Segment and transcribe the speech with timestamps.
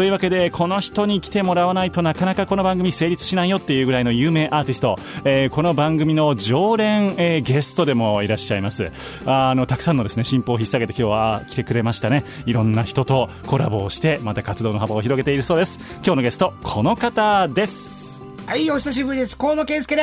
[0.00, 8.90] というわけでこの人に来てもらわないとなかなかこの番組成立しないよっていうぐらいの有名アーティスト、えーこの番組の常連、えーゲストでもいらっしゃいます
[9.26, 19.36] あのたくさんのですね進歩を引っ提げて今日は来てくれましたねいろんな人とコラボをしてまた活動の幅を広げているそうです今日のゲストこの方ですはい、お久しぶりです。
[19.36, 20.02] 河野圭介で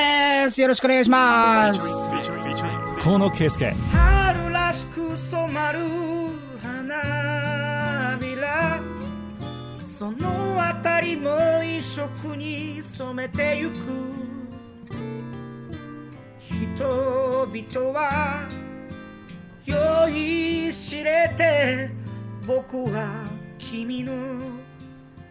[0.49, 0.61] す。
[0.61, 1.81] よろしくお願いします。
[3.03, 6.16] 河野圭介春らしく染まる
[9.97, 13.77] そのあたりも一色に染めてゆく。
[16.39, 18.47] 人々は
[19.65, 21.89] 酔いしれて
[22.45, 23.23] 僕は
[23.57, 24.13] 君の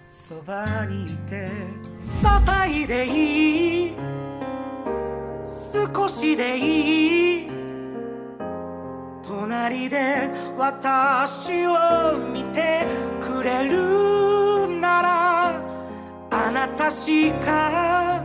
[0.09, 1.49] そばにいて。
[2.67, 3.97] 支いでいい。
[5.73, 7.66] 少しでいい。
[9.41, 12.87] 隣で私を見て
[13.21, 15.61] くれるなら
[16.31, 18.25] あなたしか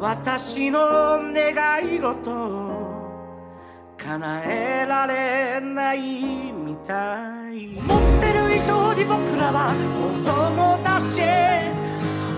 [0.00, 2.94] 私の願い事を
[3.96, 6.00] 叶えられない
[6.52, 7.68] みたい。
[7.80, 11.22] 持ってる以上に僕らは子供だし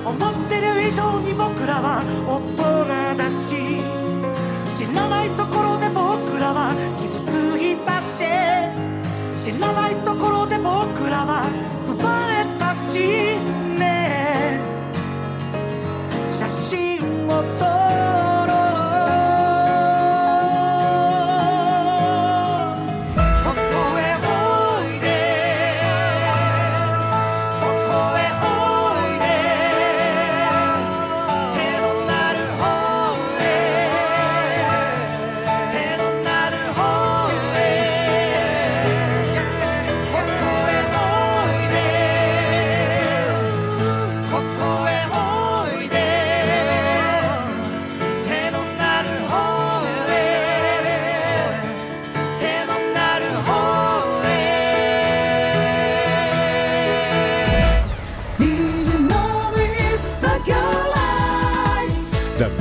[0.05, 3.97] 思ってる以上に僕らは大人だし
[4.79, 6.71] 知らないところで僕らは
[9.47, 10.16] し知らな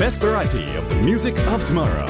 [0.05, 2.05] best variety of the music of tomorrow.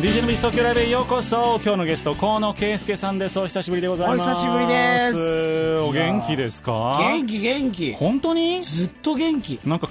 [0.00, 1.60] DJ のビス東京ライブへようこそ。
[1.62, 3.38] 今日のゲスト河野圭介さんです。
[3.38, 4.18] お久しぶりでございます。
[4.28, 5.78] お久しぶりです。
[5.78, 6.96] お元気ですか？
[6.98, 7.92] 元気元気。
[7.92, 8.60] 本当に？
[8.64, 9.60] ずっと元気。
[9.64, 9.88] なんか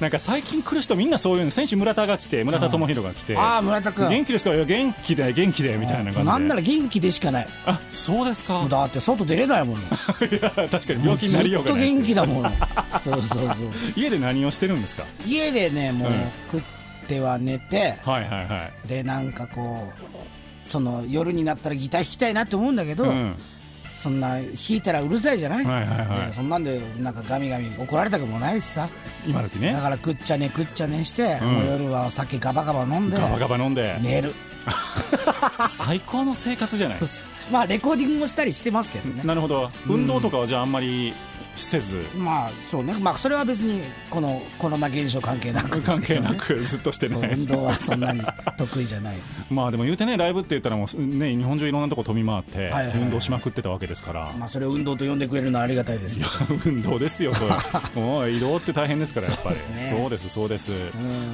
[0.00, 4.08] なんか最近来る人みんなそういうの選手村田が来て村田智弘が来てああ、村田君。
[4.10, 4.54] 元気ですか？
[4.54, 7.48] いや元気で元気でみたいな感じでなんなら元気でしかない。
[7.64, 8.66] あそうですか？
[8.68, 9.82] だって外出れないもの。
[10.30, 12.50] いや確かに病気になりようがずっと元気だもの。
[13.00, 13.68] そうそうそう。
[13.96, 15.04] 家で何をしてるんですか？
[15.26, 16.14] 家でね、もううん
[16.52, 16.62] 食っ
[17.08, 23.36] ては寝て、はいはいはいで、なんかこう、その夜になったらギター弾きたいなって思うんだけど、うん
[24.06, 26.26] そんな弾いたらうるさいじゃない、はいはいはい。
[26.28, 28.88] でそんなんでなんかガミガミ怒られたくもないしさ。
[29.26, 29.72] 今時ね。
[29.72, 31.42] だから食っちゃね食っちゃねして、ん。
[31.42, 33.98] もう夜はお酒ガバガバ飲んでガバガバ飲んで。
[34.00, 34.32] 寝る。
[35.68, 36.98] 最高の生活じゃない。
[36.98, 37.52] そうそう。
[37.52, 39.22] まあレコーディングもしたりしてますけどね。
[39.24, 39.72] なるほど。
[39.88, 41.12] 運動とかはじゃああんまり
[41.56, 42.04] せず。
[42.16, 42.94] まあそうね。
[43.00, 47.30] まあそれは別にこのコロナ現象関係なくです関係なくずっとしてね。
[47.32, 48.22] 運動はそんなに
[48.56, 49.16] 得意じゃない
[49.50, 52.98] まあでも言うてねライブって言ったらもうね日本中いろんなとこ飛び回ってはいはいはい。
[52.98, 54.32] 運動しまくってたわけですから。
[54.38, 56.18] まあそれを運動と呼んでくれるのはありがたいです。
[56.18, 57.50] けど運動ですよ、それ。
[58.00, 59.56] もう移動って大変ですから、やっぱり。
[59.56, 59.96] そうですね。
[59.96, 60.72] そうです、そうです。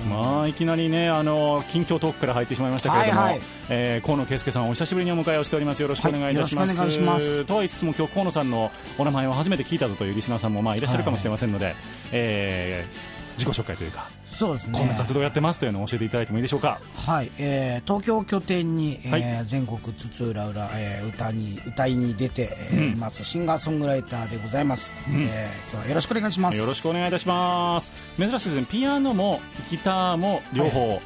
[0.09, 3.41] まあ、いきなりね、あの、近況トークから入ってしまいましたけれども、はいはい。
[3.69, 5.83] えー河野圭介さん、お久しぶりにお迎えをしております。
[5.83, 6.71] よろしくお願いいたします。
[6.71, 7.45] はいよろしくお願いします。
[7.45, 11.75] とは言いつつも、今日河野さんのお名前を初めて聞いたぞというリスナーさんもまあいらっしゃるかもしれませんので、
[12.13, 14.79] えー自己紹介というか、そうですね。
[14.79, 16.81] こんな活動やってますというのを教えていただいてもいいでしょうか？
[16.95, 19.47] はい、えー東京を拠点に、えーはい。
[19.47, 23.25] 全国津々浦々、えー歌に歌いに出て、えーいます。
[23.25, 26.59] シンガーソングライターでございます、えー今日はよろしくお願いします。
[26.59, 27.91] よろしくお願いいたします。
[28.19, 28.67] 珍しいですね。
[28.71, 31.01] ピアノもギターも両方、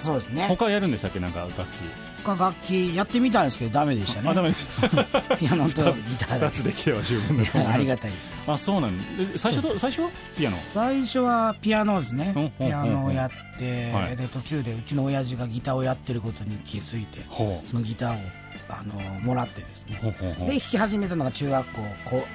[0.00, 0.46] そうですね。
[0.48, 1.18] 他やるんでしたっけ？
[1.18, 1.76] なんか楽器
[2.24, 4.30] 他楽器やってみたんですけどダメでしたね。
[4.30, 4.70] あダメです。
[5.38, 8.34] ピアノと ギター2だけつできては十分だと思います ありがたいです。
[8.46, 9.16] あそうなん。
[9.16, 10.10] で最初と最初は？
[10.36, 10.58] ピアノ？
[10.72, 14.16] 最初はピアノですね、ピアノをやって、はい。
[14.16, 17.20] で途中でうちの親父がギターをやってることに気づいて
[17.64, 18.20] そのギターを
[18.68, 20.00] あのもらってですね。
[20.40, 22.26] で弾き始めたのが中学校こ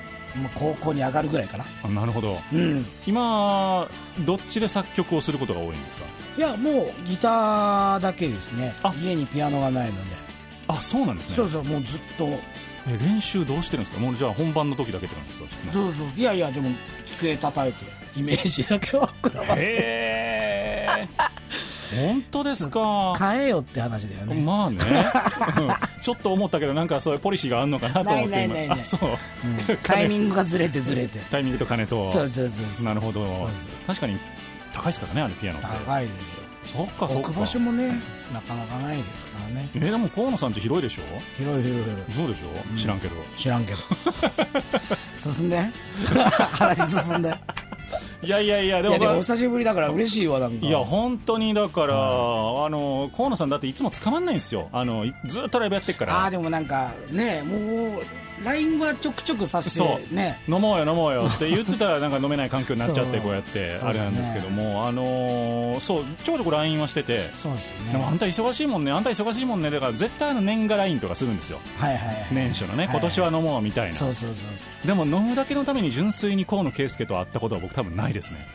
[0.56, 1.66] 高校に上がるぐらいかな。
[1.84, 2.38] あなるほど。
[2.54, 2.86] うん。
[3.06, 3.88] 今
[4.20, 6.04] どっちで作曲をすることが多いんですか？
[6.38, 8.76] いやもうギターだけですね。
[8.84, 8.94] あ。
[9.02, 10.16] 家にピアノがないので、
[10.68, 11.36] あそうなんですね。
[11.36, 12.28] そうそうもうずっと。
[12.88, 14.04] え練習どうしてるんですか？
[14.04, 15.72] もうじゃあ本番の時だけって感じですか？
[15.74, 16.08] そうそう。
[16.16, 16.70] いやいやでも
[17.06, 17.86] 机叩いて
[18.16, 19.72] イメージだけは膨らませて。
[19.72, 21.39] へえ
[21.96, 23.14] 本当ですか？
[23.18, 24.82] 変えよって話だよね、まあね、う
[25.64, 26.02] ん。
[26.02, 28.86] ちょっと思ったけどなんかそういうポリシーがあるのかなと思ってないないないない。
[28.86, 29.10] そう、
[29.70, 29.78] うん。
[29.84, 31.20] タイミングがずれてずれて。
[31.32, 32.10] タイミングと金と。
[32.12, 33.50] そうそうそうなるほど。
[33.88, 34.20] 確かに
[34.74, 35.68] 高いですからねあれピアノって。
[35.86, 36.40] 高いですよ。
[36.62, 37.30] そっかそっか。
[37.30, 38.00] 置く場所もね
[38.34, 39.70] なかなかないですからね。
[39.74, 41.04] えーでも河野さんって広いでしょ？
[41.38, 42.16] 広い広い広い。
[42.16, 43.16] そうでしょ、知らんけど。
[43.36, 43.80] 知らんけど。
[45.18, 45.58] 進んで。
[46.52, 47.34] 話進んで
[48.22, 50.66] いやいやいやでもいやでもお久しぶりだから嬉しいわなんか。
[50.66, 51.98] いや本当にだから、あ
[52.70, 54.70] の河野さんだっていつも捕まんないんですよ。
[54.72, 56.16] あのいずっとライブやってっから。
[56.22, 58.02] ああでもなんかねもう
[58.44, 60.42] LINE はちょくちょくさせそてね。
[60.48, 61.26] 飲もうよ飲もうよ。
[61.26, 71.60] って言ってたらなんか飲めない環境になっちゃってこうやってあれなんですけども、あのーそうちょこちょこ LINE はしててそうですよねでもあんた忙しいもんねあんた忙しいもんねだから絶対あの年賀 LINE とかするんですよ。
[71.78, 74.46] はいはいはい年初のねい今年は飲もうみたいな、そうそうそ
[74.84, 78.48] うでも飲むだけのために純粋に河野圭介と会ったことは僕多分ないですね。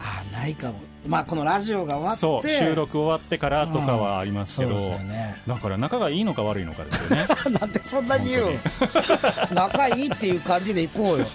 [0.00, 5.36] ああないかもまあこのラジオが終わってそう収録終わってからとかはありますけど、うんね。
[5.46, 7.26] だから仲がいいのか悪いのかですよね。
[7.60, 8.58] なんでそんなに言う
[9.54, 11.26] 仲いいっていう感じでいこうよ。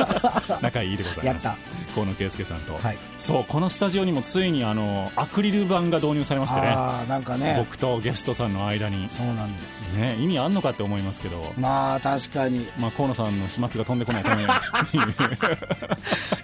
[0.60, 1.46] 仲いいでございます。
[1.46, 1.58] やった。
[1.94, 2.98] 河野圭介さんと、はい。
[3.16, 6.68] そうこのスタジオにもついにあのアクリル板が導入されましてね。
[6.68, 7.54] ああなんかね。
[7.58, 9.76] 僕とゲストさんの間に、そうなんです。
[9.96, 12.68] ね、意味あんのかって思いますけど、まあ確かに。
[12.78, 14.48] まあ、河野さんの飛沫が飛んでこないために。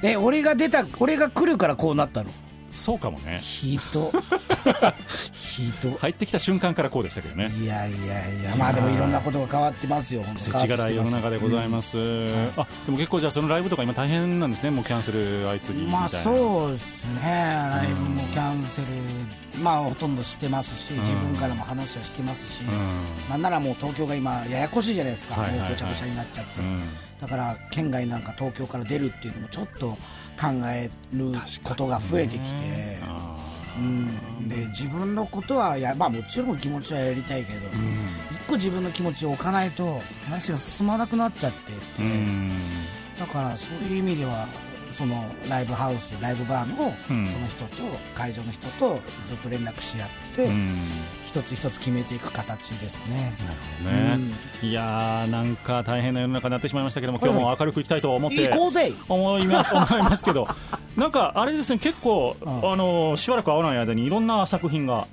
[0.02, 2.30] え俺が出た俺が来るからこうなったの？
[2.72, 3.38] そうかもね。
[3.38, 4.10] ひど。
[5.32, 5.90] ひど。
[5.98, 7.52] 入ってきた瞬間からこうでしたけどね。
[7.60, 11.98] いやいやいやまあでもいろんなことが変わってますよ世知辛い世の中でございます、
[12.56, 14.70] あでも結構じゃあそのライブとか今大変なんですね。
[14.70, 16.00] もうキャンセル相次ぎみたいな。
[16.00, 17.20] まあそうですね。
[17.22, 18.88] ライブもキャンセル
[19.62, 22.64] まあほとんどしてますし自分からも話はしてますし。
[22.64, 22.69] ん。
[23.28, 25.34] なんならもう東京が今ややこしいじゃないですか。
[25.34, 25.69] はいはいはい。
[25.69, 26.62] もうごちゃごちゃになっちゃって。
[26.62, 26.82] ん。
[27.20, 29.96] だから県外なんか東京から出るっていうのもちょっと
[30.40, 31.32] 考える
[31.62, 33.37] ことが増えてきてあ
[33.76, 34.49] うん。
[34.49, 37.69] で自分のことはやまあもちろん気持ちはやりたいけど
[38.31, 42.50] 一個自分の気持ちを置かないと話が進まなくなっちゃっててーうん。
[43.19, 44.46] だからそういう意味では
[44.93, 47.29] そのライブハウスライブバーのうん。
[47.29, 47.83] その人と
[48.15, 50.77] 会場の人とずっと連絡し合ってうん。
[51.25, 53.37] 一つ一つ決めていく形ですね。
[53.41, 58.93] なるほどね、いやーなんか大変な世の中になってしまいましたけども今日も明るくいきたいと思って、行こうぜ。
[59.09, 60.47] 思います 思いますけど
[60.97, 62.49] なんかあれですね結構、 ん。
[62.49, 65.06] あのしばらく会わない間にいろんな作品が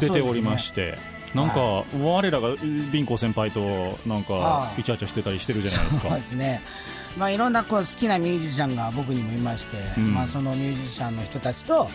[0.00, 0.98] 出ておりまして、
[1.34, 6.08] なんか我らがビンコ先輩となんかイチャイチャしてたりしてるじゃないですか。
[6.08, 6.62] そうですね。
[7.16, 10.14] まあいろんなこう好きなミュージシャンが僕にもいまして、ん。
[10.14, 11.88] まあそのミュージシャンの人たちと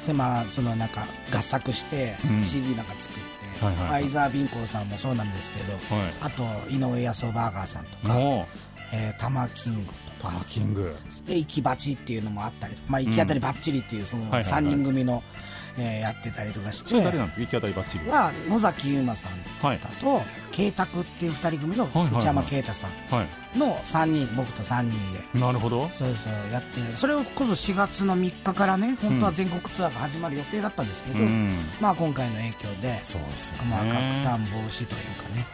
[0.00, 2.42] せまあそのなんか合作してうん。
[2.42, 3.22] CD なんか作っ
[3.60, 3.90] て、はいはいはい。
[3.90, 5.80] まあ伊沢ビンコさんもそうなんですけど、はい。
[6.20, 8.14] あと井上康夫バーガーさんとか、
[8.92, 10.94] えー、タマキングとかタマキング
[11.26, 14.64] で行きバチっていうのもあったりとか、まあ、行き当たりばっちりっていうそのはいはいはい。
[14.64, 15.22] 3人組の、
[15.78, 16.90] えーやってたりとかして。
[16.90, 17.40] それ誰なんですか？
[17.42, 19.32] 行き当たりばっちりはは野崎優馬さん
[19.66, 19.78] はい。
[19.78, 20.22] と
[20.56, 21.86] 慶太っていう2人組の
[22.16, 23.58] 内山慶太さんはい。
[23.58, 25.38] の3人僕と3人で。
[25.38, 25.88] なるほど。
[25.90, 31.58] そうそうやってるそれをこそ4月の3日からね本当は全国ツアーが始まる予定だったんですけど、うん。
[31.80, 33.64] まあ今回の影響でそうですよね。
[33.70, 35.46] まあ拡散防止というかね。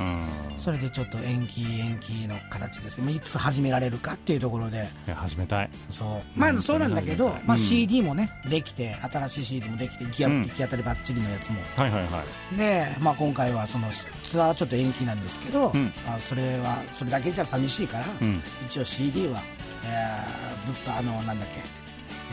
[0.52, 0.58] うん。
[0.58, 3.00] それでちょっと延期延期の形です。
[3.00, 4.88] まあいつ始められるかっていうところで。
[5.06, 5.70] いや始めたい。
[5.90, 6.38] そう。
[6.38, 11.56] まあそうなんだけど、まあ、CD もねできて新しい CD もできて行き,、当たりばっちりのやつも。
[11.76, 12.56] はいはいはい。
[12.56, 13.88] で、まあ、今回はその
[14.22, 15.92] ツアーはちょっと延期なんですけど、ん。
[16.06, 18.42] まあ、それはそれだけじゃ寂しいから、ん。
[18.64, 19.40] 一応 CD は、
[19.84, 21.54] えー、物販あのなんだっけ、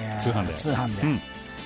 [0.03, 0.53] えー通販で。
[0.53, 1.21] 通販で、うん。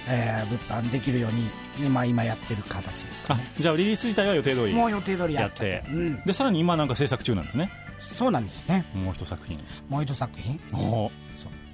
[0.07, 1.45] えー物販できるように、
[1.83, 5.83] ねまあ、今やってる形ですかあねじゃあリリース自体は予定通りもう予定通りやって。
[5.88, 7.69] うん、でさらに今なんか制作中なんですね。
[8.00, 8.85] そうなんですね。
[8.93, 9.59] もう一作品。
[9.89, 10.59] もう一作品。
[10.73, 11.23] おそう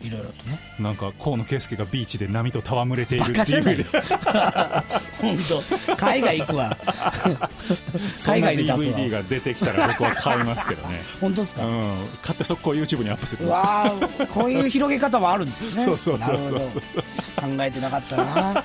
[0.02, 0.60] いろいろとね。
[0.80, 3.76] なんか河野圭介がビーチで波と戯れているってバカじゃない。
[3.76, 3.86] いう
[5.20, 5.38] 本
[5.88, 5.96] 当。
[5.96, 6.78] 海外行くわ。
[8.26, 8.78] 海外で出すわ。
[8.78, 11.02] DVD が出てきたら僕は買いますけどね。
[11.20, 12.08] 本当ですか、うん。
[12.22, 13.46] 買って速攻 YouTube にアップする。
[13.46, 15.84] うわーこういう広げ方もあるんですね。
[15.84, 16.54] そうそうそうそう。
[16.54, 16.82] なるほ
[17.46, 17.58] ど。
[17.58, 18.64] 考えてなかったな。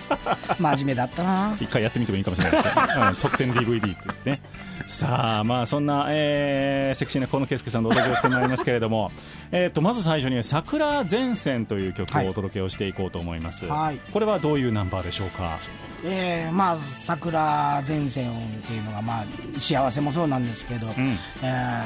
[0.58, 1.56] 真面目だったな。
[1.60, 4.40] 一回やってみてもいいかもしれないですよ、うん、特典 DVD ってね
[4.86, 9.10] さあまあそんな、えーセクシーな河野圭介さんとお届けをしてまいりますけれども
[9.50, 14.00] えーとまず最初に「桜前線」という曲をお届けをしていこうと思います、はい。
[14.12, 15.58] これはどういうナンバーでしょうか？
[16.04, 16.76] えーまあ
[17.06, 18.34] 桜前線っ
[18.66, 19.24] ていうのがまあ
[19.58, 21.18] 幸せもそうなんですけど、ん。
[21.42, 21.84] えー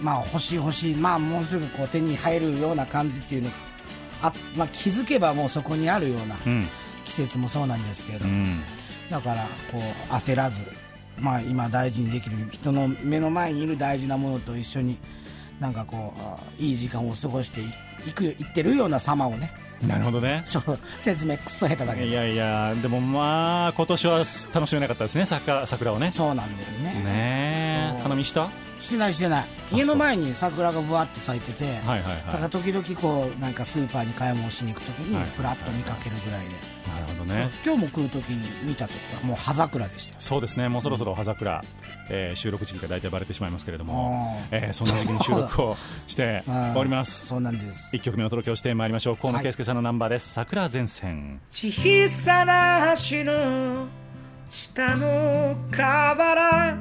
[0.00, 3.56] まあ欲しい欲しいまあもうすぐこう手に入るような感じっていうのが
[4.22, 6.68] あ、まあ、気づけばもうそこにあるようなうん。
[7.04, 8.62] 季節もそうなんですけど、うん。
[9.10, 9.42] だから
[9.72, 10.60] こう焦らず、
[11.20, 14.98] まあ、今大事にできる人の目の前にいる大事なものと一緒に
[15.60, 17.64] なんかこうあいい時間を過ごしてい
[18.08, 19.52] いくいってるような様をね。
[19.86, 20.42] なるほどね。
[21.00, 22.06] 説明くっそ下手だけど。
[22.06, 24.18] いやいやでもまあ今年は
[24.52, 26.10] 楽しめなかったですね桜桜をね。
[26.12, 26.84] そうなんだよね。
[27.04, 28.02] ねえ。
[28.02, 28.42] 花見した？
[28.42, 29.46] はしてないしてない。
[29.72, 36.58] 家の前に桜がぶわっと咲いてて、いはいだからは時々こうなんかスーパーに買い物しに行く時にはいふらっと見かけるぐらいで、い
[36.88, 40.20] なるほどそうね今日も来る時に見た時はもう葉桜でした。
[40.20, 40.68] そうですね。
[40.68, 41.62] もうそろそろ葉桜、
[42.10, 45.76] えー収録時期が大体バレてしまいますけれどもえーそんな時期に収録を
[46.06, 47.26] してう んおります。
[47.26, 47.90] そうなんです。
[47.94, 49.16] 一曲目お届けをしてまいりましょう。
[49.16, 51.40] 河野圭介さんのナンバーです、桜前線。
[51.52, 53.86] 小さな橋の
[54.50, 56.78] 下の河原。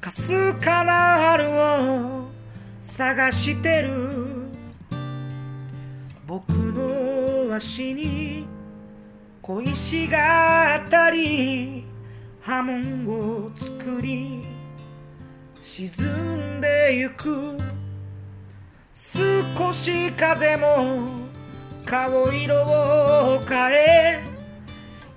[0.00, 2.28] かすかな春を
[2.82, 4.48] 探してる。
[6.26, 8.46] 僕の足に
[9.48, 11.82] 小石が当たり
[12.42, 14.44] 波紋を作り
[15.58, 17.56] 沈んでゆく
[18.92, 21.08] 少し風も
[21.86, 24.20] 顔色を変え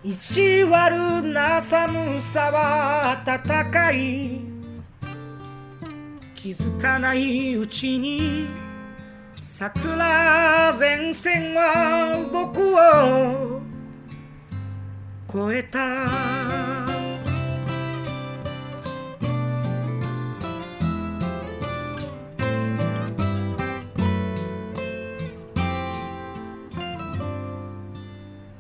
[0.02, 4.40] 意地悪な寒さは暖かい
[6.36, 8.48] 気づかないうちに
[9.42, 13.71] 桜前線は僕を
[15.34, 15.80] 越えた。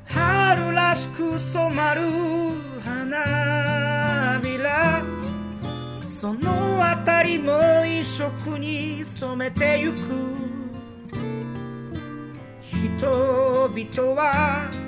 [0.05, 2.01] 春らしく染まる
[2.85, 5.01] 花びら。
[6.07, 9.97] そのあたりも一色に染めてゆく。
[12.61, 14.80] 人々は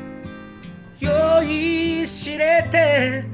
[1.04, 3.26] 酔いしれて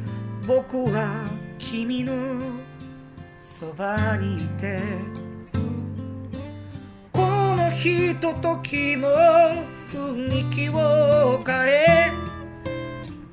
[0.47, 1.23] 僕は
[1.59, 2.13] 君の
[3.39, 4.79] そばにいて
[7.11, 9.07] このひとときも
[9.91, 12.11] 雰囲気を変え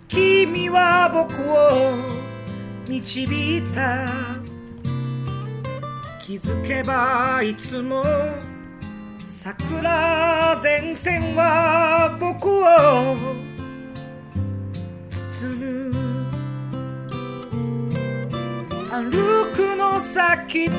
[0.09, 1.97] 君は僕を
[2.87, 4.37] 導いた。
[6.27, 8.05] 気づけばいつも
[9.25, 13.46] 桜前線は僕を
[18.91, 20.75] 歩くの先と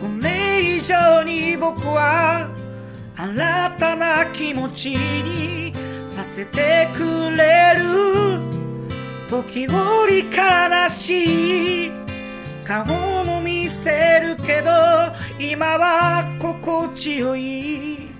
[0.00, 2.48] これ以上に僕は
[3.16, 5.72] 新たな気持ちに
[6.08, 8.38] させてくれる。
[9.28, 11.92] 時折悲しい
[12.64, 12.84] 顔
[13.24, 14.70] も見せるけど
[15.40, 18.10] 今は心地よい。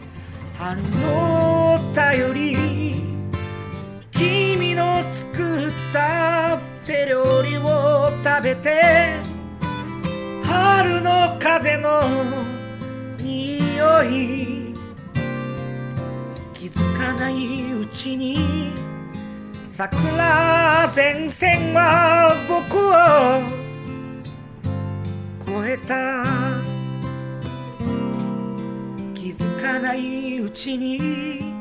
[0.59, 3.14] 春の便り
[4.25, 9.17] 君の作った手料理を食べて
[10.43, 12.01] 春の風の
[13.19, 14.75] 匂い
[16.55, 18.73] 気づかないうちに
[19.67, 23.65] 桜前線は僕を
[25.61, 26.25] 越えた。
[29.15, 31.54] 気づかないうちに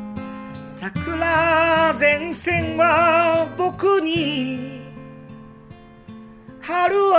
[0.84, 4.82] 桜前線は僕に
[6.60, 7.14] 春を。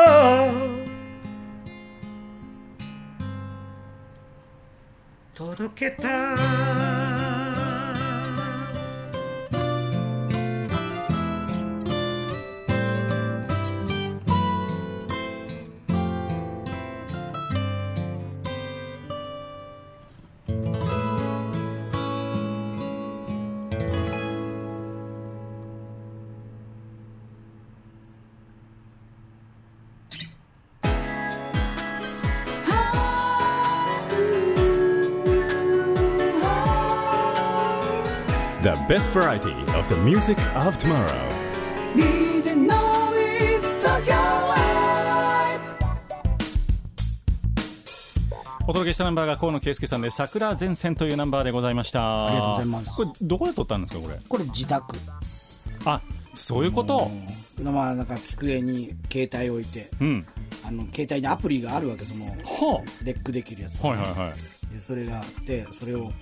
[5.32, 6.36] 届けた
[38.94, 41.04] 「best variety of the music of tomorrow.
[41.96, 45.60] DJ Noise Tokyo Live.
[48.68, 52.26] お届けしたナンバーが河野圭介さんで桜前線というナンバーでございました。
[52.28, 52.94] ありがとうございます。
[52.94, 54.16] これどこで撮ったんですかこれ？
[54.28, 54.96] これ自宅。
[55.84, 56.00] あ
[56.34, 57.10] そういうこと？
[57.64, 60.24] まあなんか机に携帯置いてうん。
[60.64, 62.28] あの携帯にアプリがあるわけですもう。
[62.28, 63.80] はレックできるやつ。
[63.82, 64.72] あはいはいはい。
[64.72, 66.12] でそれがあってそれを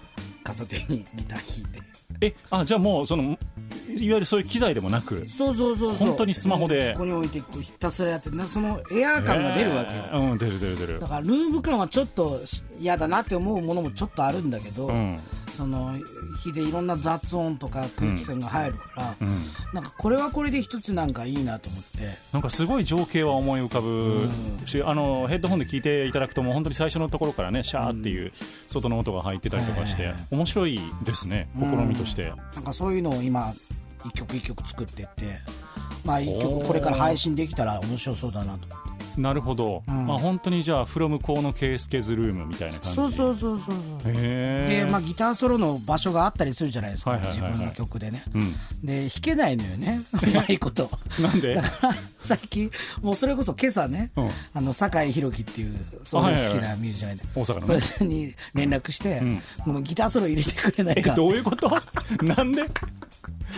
[0.42, 6.92] 片手にギター弾いてえあじゃあもうそのいわゆるそういう機材でもなくそうそうそう本当にスマホで。
[6.92, 10.30] そこに置いてひたすらやってなそのエアー感が出るわけよ、えー。
[10.32, 11.00] うん出る出る出る。
[11.00, 12.40] だからルーム感はちょっと
[12.78, 15.18] 嫌だなって思うものもちょっとあるんだけど、ん
[15.56, 15.96] その
[16.42, 19.26] 日でいろんな雑音とか空気感が入るから、
[19.72, 22.16] なんかこれはこれで一つなんかいいなと思って。
[22.32, 24.28] なんかすごい情景は思い浮かぶ。
[24.66, 28.32] し、あのヘッドホンで聞いていただくともう本当に最初のところからねシャーっていう
[28.66, 31.48] 外の音が入ってたりとかして、面白いですね。
[31.58, 33.54] 試みとして、なんかそういうのを今
[34.06, 35.12] 一曲一曲作ってって。
[36.04, 38.66] まあ一曲これから配信できたら面白そうだなと。
[38.66, 38.81] 思って
[39.16, 42.94] なるほど、まあ本当にじゃあ「フロム河野圭介ズルーム」みたいな感じ。
[42.96, 44.12] そうそうそうそうそう。
[44.12, 48.52] で、まあ、ギターソロの場所があったりするじゃないですか、自分の曲でね、ん。
[48.86, 50.90] で弾けないのよね うまいこと。
[51.20, 51.60] なんで？
[52.22, 52.70] 最近
[53.02, 54.30] もうそれこそ今朝ね、うん。
[54.54, 57.80] あの酒井宏樹っていうそれ好きなミュージシャンで、大阪のね。
[57.80, 59.20] それに連絡して、
[59.66, 61.70] もうギターソロ入れてくれないえかどういうこと？
[62.24, 62.62] なんで？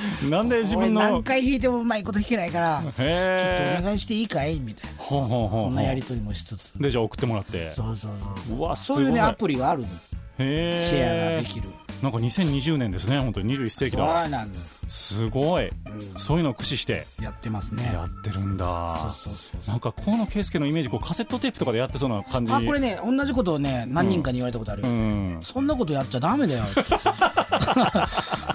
[0.29, 4.97] なんで自俺分の何回弾いてもうまいこと弾けないからちょっとお願いしていいかいみたいな。
[4.99, 6.71] ほんほんほんそんなやり取りもしつつ。
[6.77, 7.71] でじゃあ送ってもらって。
[7.71, 8.13] そうそう
[8.49, 8.63] そうう。
[8.63, 9.03] わすごい。
[9.03, 9.89] そういうねアプリがあるの。
[10.37, 11.69] シェアができる
[12.05, 14.47] なんか2020年ですね本当に21世紀だ。
[14.87, 15.71] すごい、
[16.17, 17.07] そういうのを駆使して。
[17.19, 17.85] やってますね。
[17.85, 18.95] やってるんだ。
[18.95, 22.53] そうそうそうなんか河野圭介のイメージこうカセットテープとかでやってそうな感じ。
[22.53, 24.83] あこれね同じことをね何人かに言われたことある。
[24.83, 25.39] よ、うん。
[25.41, 26.65] そんなことやっちゃダメだよ。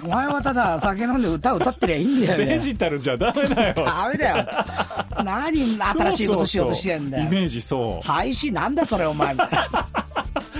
[0.04, 2.38] お前はただ酒飲んで歌歌ってりゃいいんだよ。
[2.38, 3.74] デねジタルじゃダメだよ。
[3.74, 4.48] ダメだよ。
[5.24, 7.26] 何新しいことしようとしてんだよ。
[7.26, 8.08] イメージそう。
[8.08, 9.34] 配信なんだそれお前。
[9.34, 9.88] みたいな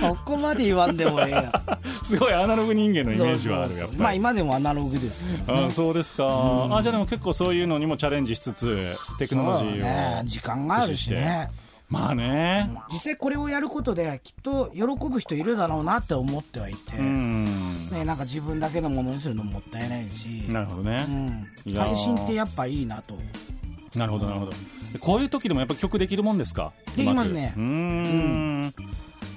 [0.00, 1.52] そこまで言わんでもええや
[2.02, 3.98] すごいアナログ人間のイメージはあるやっぱり。
[4.00, 10.22] まあ今でもアナログですよあそうですか、あじゃあでも結構そういうのにもチャレンジしつつテクノロジーをね。
[10.24, 11.48] 時間があるしね。
[11.88, 12.70] まあね。
[12.92, 17.90] 実際これをやることできっと喜ぶ人いるだろうなって思ってはいて、うん。
[17.90, 21.04] ね、なんか自分だけのものにするのもったいないし、なるほどね、
[21.66, 23.18] うん、配信ってやっぱいいなと。
[23.96, 24.52] なるほどなるほど。
[25.00, 26.72] こういう時でもやっぱ曲できるもんですか？
[26.96, 27.54] できますね。
[27.56, 28.74] うまくうーん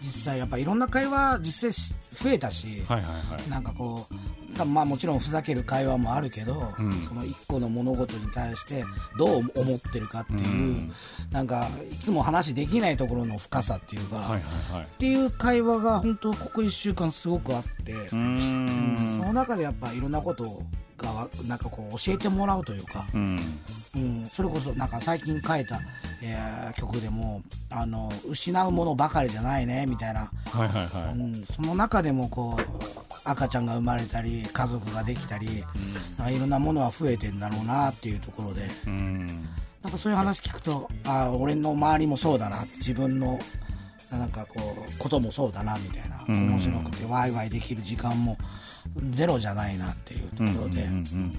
[0.04, 3.50] 実際やっぱいろんな会話実際し増えたし、はいはいはい。
[3.50, 6.74] なんかこうまあもちろんふざける会話もあるけど、
[7.08, 8.84] その一個の物事に対して
[9.18, 10.92] どう思ってるかっていう、
[11.32, 14.86] なんかいつも話できないところの深さっていうか、はいはいはい。
[14.86, 19.10] っていう会話が本当ここ1週間すごくあって、うーん。
[19.10, 20.62] その中でやっぱいろんなこと
[20.98, 23.40] がなんかこう教えてもらうというか、うん。
[23.96, 25.80] うん、それこそなんか最近書いた、
[26.22, 31.18] えー曲でもあの失うものばかりじゃないねみたいな、はいはいはい。
[31.18, 32.62] うん、その中でもこう
[33.26, 35.48] 赤ちゃんが生まれたり家族ができたり、
[36.18, 38.64] なんかいろんなものは増えてんだろうなっていうところで。
[38.88, 39.28] うん。
[39.82, 43.38] なんかそういう話聞くとああ俺の周りもそうだな自分の
[44.10, 46.24] なんかこうこともそうだなみたいな。
[46.28, 48.38] 面白くてワイワイできる時間も
[49.10, 50.88] ゼロじゃないなっていうところで、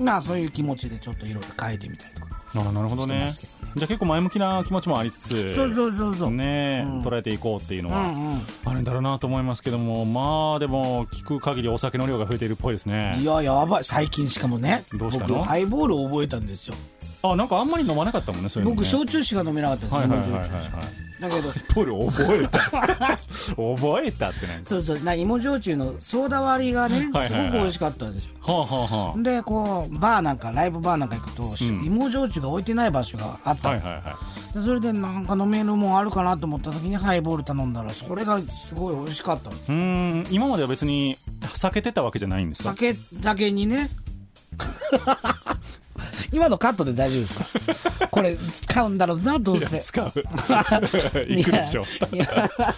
[0.01, 2.41] まあそういう気持ちでちょっといろいろ書いてみたりとか。
[2.57, 3.33] あなるほどね。
[3.77, 6.31] じゃあ結構前向きな気持ちもありつつそうそうそうそう。
[6.31, 10.05] ね捉えていこうっていうのはあるんだろうなと思いますけども。
[10.05, 13.17] まあでも聞く限りお酒の量が増えているっぽいですね。
[13.21, 13.85] いややばい。
[13.85, 15.35] 最近しかもねどうしたの？
[15.35, 16.77] 僕ハイボールを覚えたんですよ。
[17.23, 18.77] あなんかあんまり飲まなかったもんねそういうのね。
[18.77, 20.43] 僕焼酎しか飲めなかったんですよ、は
[21.29, 21.53] だけど。
[21.75, 22.59] ポール覚えた。
[22.61, 25.01] 覚えたってなんですそうそう。
[25.01, 27.29] な芋焼酎のソーダ割りがねはいはいはい。
[27.29, 28.35] すごく美味しかったんですよ。
[28.43, 34.19] はあはあはでこうバーなんかライブバーなんか行くと、し芋焼酎が置いてない場所があったの、あはいはいは
[34.53, 34.55] い。
[34.55, 39.57] でそれでなんか飲めるもんあるかなと思った時にハイボール頼んだらそれがすごい美味しかったの。
[39.57, 40.27] うーん。
[40.31, 42.71] 今までは別に避けてたわけじゃないんですか？
[42.71, 43.91] 酒だけにね
[46.33, 48.09] 今のカットで大丈夫ですか？
[48.09, 49.79] これ使うんだろうなどうせ。
[49.81, 50.13] 使う。
[51.29, 51.85] いくでしょ。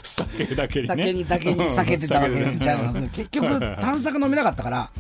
[0.02, 0.94] 酒だけにね。
[0.96, 4.90] 酒にだけに避けてたわけじゃな結局炭酸飲めなかったから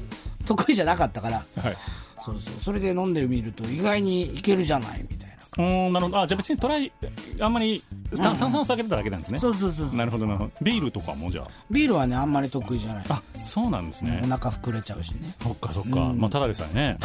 [0.44, 1.44] 得意じゃなかったから。
[1.62, 1.76] はい。
[2.24, 2.54] そうそう。
[2.62, 6.20] それで飲んでみると意外にいけるじゃないみたいなうーんなるほど。
[6.20, 6.92] あじゃあ別にトライ
[7.40, 7.82] あんまり
[8.14, 9.38] た炭酸を避けてただけなんですね。
[9.38, 10.50] そうそうそうなるほどなるほど。
[10.62, 13.04] ビールとかもじゃビールはねあんまり得意じゃない。
[13.08, 14.20] ああそうなんですね。
[14.22, 15.34] お腹膨れちゃうしね。
[15.42, 16.12] そっかそっか。
[16.14, 16.98] まあただでさえね。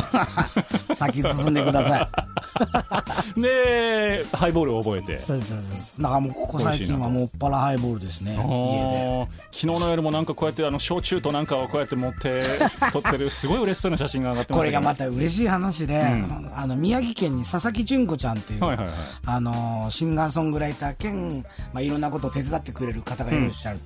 [0.93, 2.31] 先進んでください。
[3.41, 5.19] でハイボールを覚えて。
[5.19, 6.03] そうですそうですそう。
[6.03, 8.33] だからもうここ最近はもうっぱらハイボールですね。
[8.33, 9.27] 家で。
[9.51, 12.39] 昨日の夜もなんかこうやってあの焼酎となんかをこうやって持って
[12.91, 16.03] 撮ってるすごい嬉しそうな写真が上がってましたこれがまた嬉しい話で、
[16.55, 18.95] あの宮城県に佐々木純子ちゃんっていう、はいはいはい。
[19.25, 23.79] あのシンガーソングライター兼、まあ、いろんなことを手伝ってくれる方がいらっしゃる、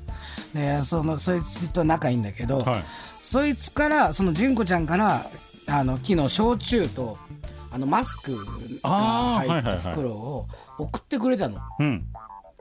[0.54, 2.84] でそのそいつと仲いいんだけど、はい。
[3.22, 5.30] そいつからその純子ちゃんから
[5.68, 7.18] あの昨日焼酎と
[7.72, 9.78] あのマスクが入ったはいはいはい。
[9.80, 11.60] 袋を送ってくれたの。
[11.80, 12.06] うん。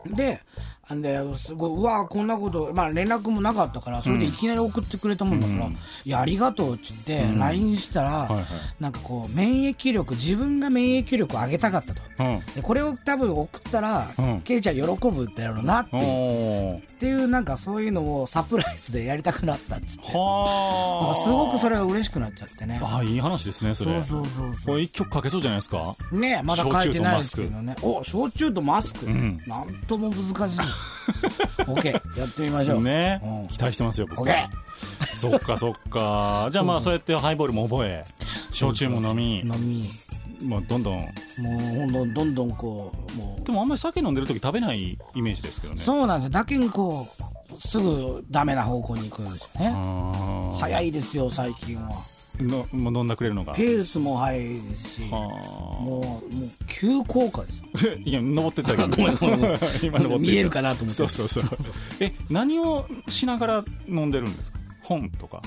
[0.06, 5.70] で、あんですごい、うわこんなこと、まあ連絡もなかったから、それでいきなり送ってくれたもんだから、い
[6.04, 8.44] や、ありがとうっつって、LINE したら、はいはい。
[8.80, 12.02] なんかこう、免疫力、自分が免疫力を上げたかったと。
[12.18, 12.42] うん。
[12.54, 14.40] でこれを多分送ったら、うん。
[14.40, 20.04] ケイちゃん喜ぶだろうなっていう、っていうなんかそういうのをサプライズでやりたくなったっつって。
[20.04, 22.80] すごくそれが嬉しくなっちゃってね。
[22.82, 24.02] あいい話ですねそれ。
[24.02, 25.96] そうそうそう一曲書けそうじゃないですか？
[26.12, 27.76] ねまだ書いてないですけどね。
[27.82, 29.06] お、焼酎とマスク。
[29.06, 29.38] ん。
[29.46, 30.58] なんとも難しい。
[31.66, 32.82] オッケー、やってみましょう。
[32.82, 34.50] ねうん期待してますよ僕オッケは
[35.10, 38.04] そっかそっか じゃあまあそうやってハイボールも覚え
[38.50, 39.88] 焼酎も飲み飲み。
[40.42, 43.44] もうどんどんもうどんどんどんこう、もう。
[43.44, 46.30] でもあんまり酒飲んでる時食べないイメージですけどねそうなんですよ。
[46.30, 47.06] だけにこ
[47.56, 49.72] う、すぐダメな方向に行くんですよね。
[49.74, 51.90] あ早いですよ、最近は。
[52.38, 52.66] ーの
[53.00, 53.54] 飲んだくれるのが。
[53.54, 55.14] ペースも速いですし、あ。
[55.16, 57.62] もう、もう急降下です。
[57.88, 58.88] ー いや登ってったけど。
[58.96, 59.40] ごめんごめん。
[59.40, 60.94] ごめん今登って見えるかなと思って。
[60.94, 61.44] そうそうそう。
[62.00, 64.58] え何をしながら飲んでるんですか？
[64.82, 65.40] 本とか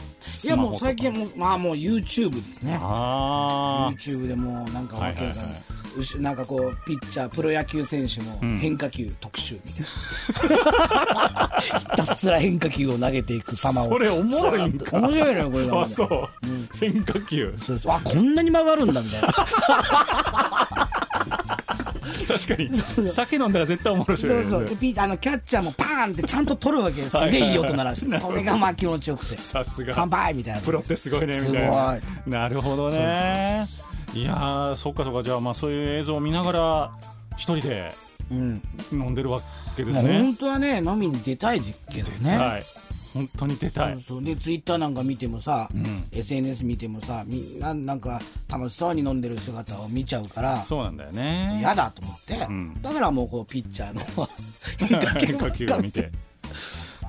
[0.44, 2.76] いやもう最近はもう、まあもう YouTube ですね。
[2.82, 5.77] あ YouTube でもうなんかわけわかんないはいはい
[6.20, 13.86] なんかこうピッチャープロ野球選手の変化球特集みたいな、ひたすら変化球を投げていく様を。
[13.86, 14.98] それおもろいんか。
[15.00, 15.78] 面白いのよこれが。
[15.78, 16.30] ああそう、
[16.80, 17.54] 変化球。
[17.58, 17.92] そうそう。
[17.94, 19.28] あこんなに曲がるんだみたいな。
[22.28, 23.08] 確かに。
[23.08, 24.28] 酒飲んだら絶対おもろいし。
[24.28, 24.66] そうそう。
[24.66, 27.18] でピッあのキャッチャーもパーンってちゃんと取るわけです。
[27.18, 28.18] すげえいい音鳴らして。
[28.18, 29.38] それがまあ気持ちよくて。
[29.38, 29.94] さすが。
[29.96, 30.62] 乾杯みたいな。
[30.62, 32.40] プロってすごいねみたいな。
[32.40, 33.68] なるほどね
[34.14, 35.24] いやーそっかそっか。
[35.24, 36.92] じゃあまあそういう映像を見ながら
[37.38, 37.92] 一人で
[38.32, 38.62] うん。
[38.92, 39.42] 飲んでるわ
[39.76, 42.38] けですもうね本当はね飲みに出たいけどね。
[42.38, 42.64] はい。
[43.14, 44.00] 本当に出たい。
[44.00, 45.70] そうでツイッターなんか見てもさ、
[46.12, 51.58] SNS 見てもさみんななんか楽しそうに飲んでる姿を見ちゃうからそうなんだよね。
[51.60, 52.80] 嫌だと思って、ん。
[52.82, 54.28] だからもうこうピッチャーの
[55.20, 56.12] 変化球を見て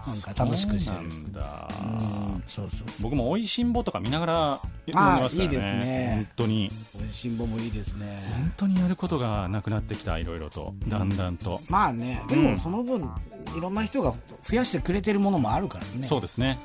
[0.08, 1.08] なんか楽しくしてる。
[1.08, 1.68] んだ。
[1.80, 5.44] うんそうそう僕も「おいしんぼ」とか見ながら飲んでますからね。
[5.44, 6.12] いいですね。
[6.14, 6.70] 本当に。
[7.00, 8.22] おいしんぼもいいですね。
[8.36, 10.74] 本当にやることがなくなってきたいろいろと。
[10.88, 13.10] だんだんと、まあねでもその分、
[13.56, 16.02] いろんな人が増やしてくれてるものもあるからね。
[16.02, 16.58] そうですね。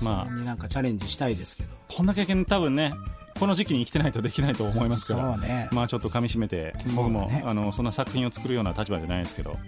[0.00, 0.34] まあ。
[0.34, 1.70] になんかチャレンジしたいですけど。
[1.94, 2.92] こんな経験多分ね
[3.42, 5.36] この時期に生きてないとできないと思いますから。
[5.36, 5.68] ね。
[5.72, 9.58] まあちょっと噛み締めて僕も、あのそんな作品を作るような立場じゃないですけど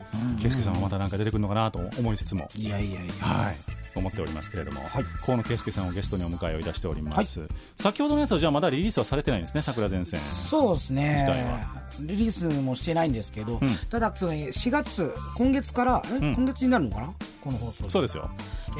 [0.41, 2.49] 圭介、さんもまたなんか出てくるのかなと思いつつも。
[2.55, 3.13] いやいやいや。
[3.15, 5.05] はい思っておりますけれども、はい。
[5.25, 10.21] 河野圭介さんをゲストにお迎えをいたしております、先ほどのやつはじゃあまだリリースはされてないんですね桜前線。
[10.21, 11.25] そうですね。
[11.29, 11.85] は。
[12.01, 17.15] リリースもしてないんですけど、ただその4月今月からえ、今月になるのかな？
[17.41, 18.31] この放送そうですよ。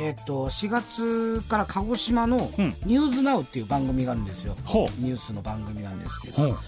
[0.01, 4.89] えっと4月から鹿児島のうん「ニューズナウっていう番組があるんですよ、ほう。
[5.01, 6.59] ニュースの番組なんですけほど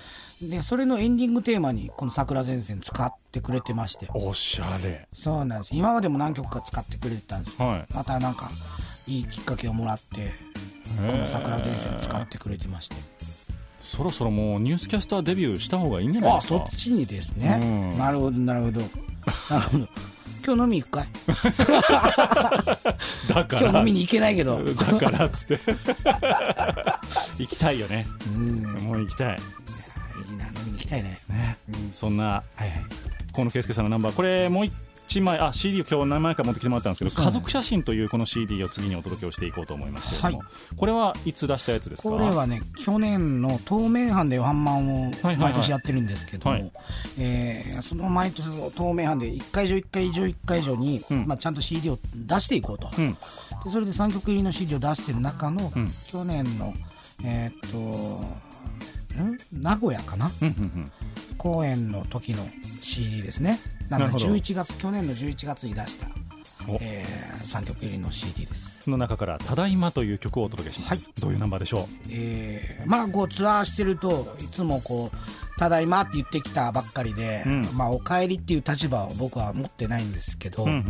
[0.43, 4.07] でそれのエンディングテーマにこの「桜前線」使ってくれてまして。
[4.13, 5.09] おしゃれ。
[5.15, 5.71] そうなんです。
[5.75, 7.87] 今までも何曲か使ってくれてたんですけど、はい。
[7.95, 8.51] またなんか
[9.07, 10.31] いいきっかけをもらって
[11.11, 12.97] この「桜前線」使ってくれてまして。
[13.81, 16.55] そろそろもうニュースキャスターデビューした方がいいんじゃないあですか？
[16.59, 17.99] そっちにですね、うん。
[17.99, 18.81] なるほどなるほど。
[18.81, 18.91] なる
[19.63, 19.89] ほど。
[20.45, 21.09] 今日飲み行くかい？
[23.29, 23.63] だから。
[23.63, 24.63] 今日飲みに行けないけど。
[24.63, 25.61] だからっつって。
[27.39, 28.07] 行きたいよね。
[28.83, 29.39] もう行きたい
[30.87, 31.19] きたいね。
[31.29, 31.59] ね、
[31.93, 32.71] そんなはいはい。
[33.33, 34.13] 河野圭介さんのナンバー。
[34.15, 34.67] これもう
[35.09, 42.09] 一枚あ CD を今日何枚か持ってきてもらったんですけど「家族写真」というこの CD を次にお届けをしていこうと思いますけれども、はこれはいつ出したやつですか？
[42.09, 46.73] これはね去年の東名阪でワンマンを毎年やってるんですけども、はい。
[47.19, 53.13] えーその毎年の東名阪で1会場1会場1会場に、まあ、ちゃんと CD を出していこうと、ん。
[53.65, 55.73] でそれで3曲入りの CD を出してる中の、ん。
[56.11, 56.75] 去年の
[57.23, 58.37] えーっとん
[59.53, 60.93] 名古屋かな、うんうんうん。
[61.39, 62.47] 公演の時の
[62.81, 63.61] CD ですね。
[63.89, 64.35] なのでなるほど。
[64.35, 66.07] 11月去年の11月に出した、
[66.69, 66.79] お。
[66.81, 67.05] え
[67.45, 68.83] 3曲入りの CD です。
[68.85, 75.17] その中から「ただいま」という曲をお届けします、どういうナンバーでしょえーまあこうツアーしてるといつもこう
[75.59, 77.69] 「ただいま」って言ってきたばっかりで、ん。
[77.73, 80.85] まあお帰りっていう立場を僕は持ってないんですけど、う、うんうんうん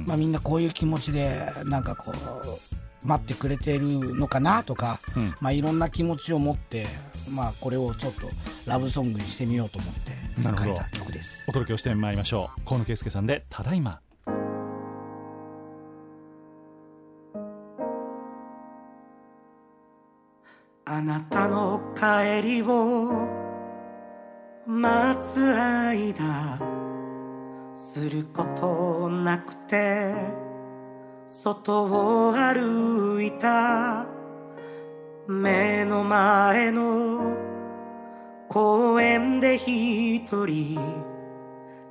[0.00, 2.58] うん、まあみんなこういう気持ちでなんかこう
[3.06, 5.34] 待ってくれてるのかなとか、ん。
[5.40, 6.86] まあいろんな気持ちを持って
[7.28, 8.28] まあ、これをちょっと
[8.66, 10.12] ラブソングにしてみようと思って
[10.42, 11.44] 書いた曲です。
[11.48, 12.64] お届けをしてまいりましょう。
[12.64, 14.00] 河野圭介さんで「ただいま」
[20.90, 23.12] あなたの帰りを
[24.66, 26.58] 待つ間
[27.74, 30.14] することなくて
[31.28, 34.06] 外を歩いた
[35.30, 37.36] 目の前の
[38.48, 40.80] 公園で一人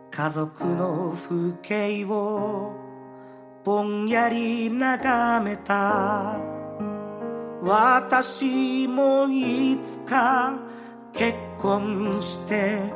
[0.10, 2.74] 家族の風景を
[3.64, 6.36] ぼんやり眺めた。
[7.62, 10.58] 私もいつか
[11.14, 12.92] 結婚して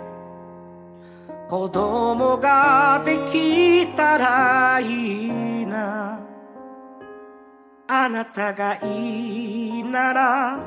[1.49, 6.20] 子供ができたらいいな。
[7.93, 10.57] あなたがいいなら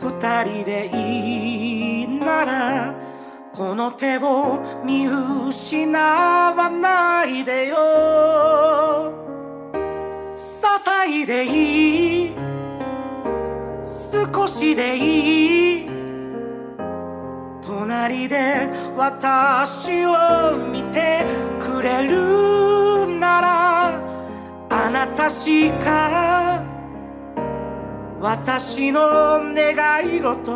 [0.00, 2.94] 二人でいいなら
[3.52, 7.76] この手を見失わないでよ。
[10.34, 12.34] 些細でいい
[14.10, 15.88] 少しでいい
[17.60, 21.26] 隣で私を見て
[21.60, 23.77] くれるなら
[24.88, 26.64] あなたしか
[28.18, 30.50] 私の願い事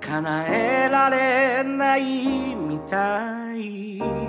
[0.00, 4.19] 叶えられないみたい。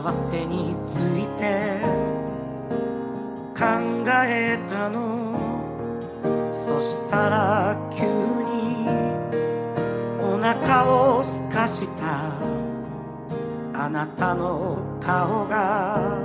[0.00, 1.80] 幸せについて
[3.52, 3.64] 考
[4.06, 5.34] えたの。
[6.52, 8.86] そしたら急に
[10.22, 12.30] お腹をすかした。
[13.74, 16.16] あなたの顔が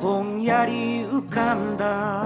[0.00, 2.24] ぼんやり浮かんだ。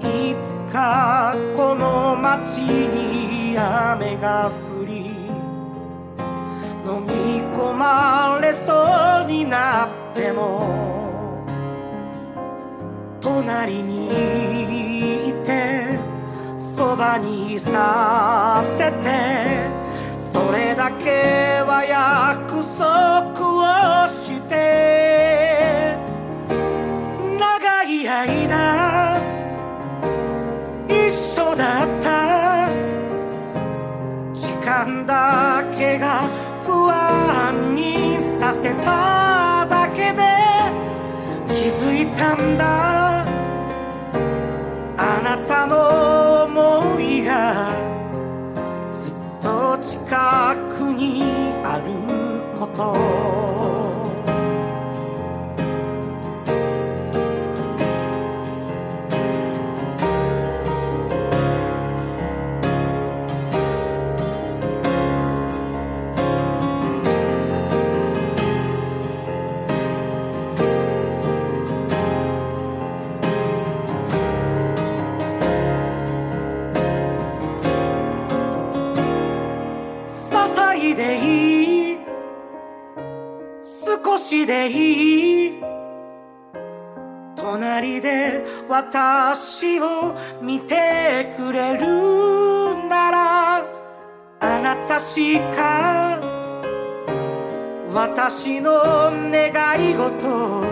[0.00, 4.75] いつかこの街に雨が降り
[6.86, 11.44] 飲み込まれそうになっても
[13.20, 15.98] 隣にいて
[16.56, 19.68] そばにいさせて
[20.32, 25.96] それだけは約束をして
[27.36, 29.20] 長い間
[30.88, 32.68] 一緒だった
[34.32, 40.22] 時間だけが不安にさせただけで
[41.46, 43.24] 気づいたんだ。
[44.98, 47.72] あなたの想いが
[49.00, 51.22] ずっと近くに
[51.62, 51.84] ある
[52.58, 53.65] こと。
[84.26, 85.62] しでいい
[87.36, 93.56] 隣で私を見てくれるなら
[94.40, 96.18] あなたしか
[97.92, 98.72] 私の
[99.30, 100.64] 願い事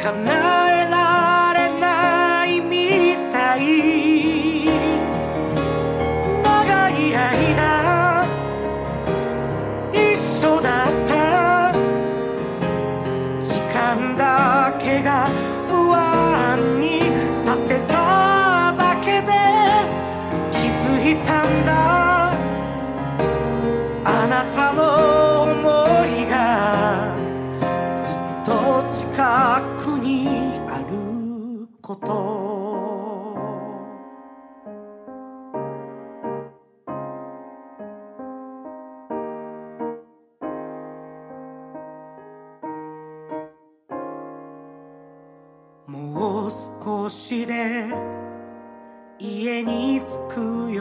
[0.00, 4.03] 叶えられないみたい。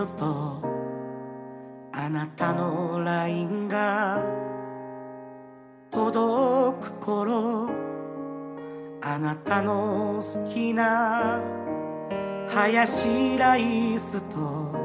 [0.03, 0.61] よと
[1.93, 4.21] あなたの LINE が
[5.89, 7.69] 届く頃
[9.01, 11.39] あなたの好きな
[12.49, 14.75] ハヤシライスと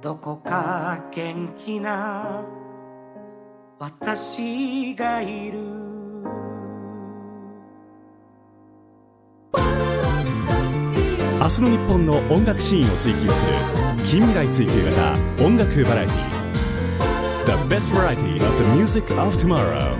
[0.00, 2.42] どこか元気な
[3.78, 5.80] 私がいる。
[11.42, 16.40] 明日の日本の音楽シーンを追求する近未来追求型音楽バラエティ。
[17.46, 19.96] The best variety of the music of tomorrow.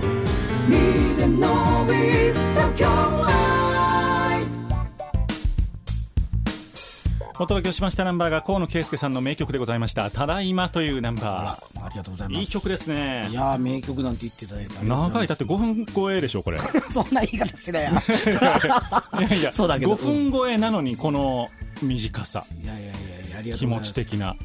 [7.39, 12.39] お届けをしましたナンバーが河野圭介さんの名曲でございました「ただいま」というナンバありがとうございます。
[12.39, 13.29] ーいい曲ですね。
[13.31, 15.27] いやー名曲なんて言っていただいてありがとうござい長い。
[15.27, 16.59] だって5分超えでしょこれ。
[16.89, 17.93] そんな言い方しないや
[19.21, 19.95] やいや そうだけど。
[19.95, 21.49] 5分超えなのにこの
[21.83, 22.45] 短さ。
[22.63, 22.93] いやいやいや
[23.43, 24.37] 気持ち的な。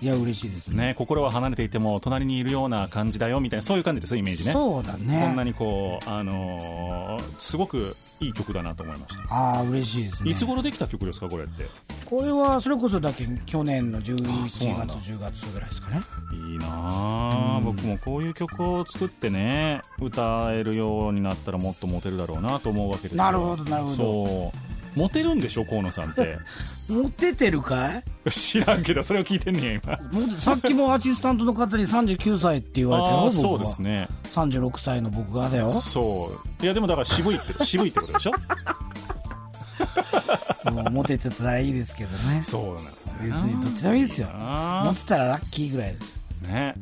[0.00, 0.88] いや嬉しいですね。
[0.88, 4.52] ね心は離れていても隣にいるような感じだよみたいなそういう感じですよイメージね。
[4.52, 5.22] そうだね。
[5.26, 9.34] こんなにこうあのーすごくいい曲だなと思いました。
[9.34, 10.30] ああ嬉しいですね。
[10.30, 11.64] いつ頃できた曲ですかこれって？
[12.04, 14.94] これはそれこそだけ去年の11そうなんだ。
[14.94, 16.02] 月10月ぐらいですかね。
[16.50, 23.24] いいなあ、僕もこういう曲を作ってね歌えるようになったらもっとモテるだろうなと思うわけですよ。
[23.24, 23.94] なるほどなるほど。
[23.96, 26.38] そうモテるんでしょ河野さんって。
[26.88, 27.90] モテてるか
[28.26, 28.30] い？
[28.30, 29.98] 知らんけどそれを聞いてんねや今。
[30.38, 34.08] さっきもアシスタントの方に39歳って言われたよそうですね。
[34.30, 35.70] 36歳の僕がだよ。
[35.70, 36.64] そう。
[36.64, 38.32] いやでもだから渋いって 渋いってことでしょ？
[40.70, 42.42] もうモテてたらいいですけどね。
[42.42, 42.88] そうなの
[43.22, 44.28] 別にどっちでもいいですよ。
[44.32, 46.10] あモテたらラッキーぐらいです。
[46.10, 46.74] よあね、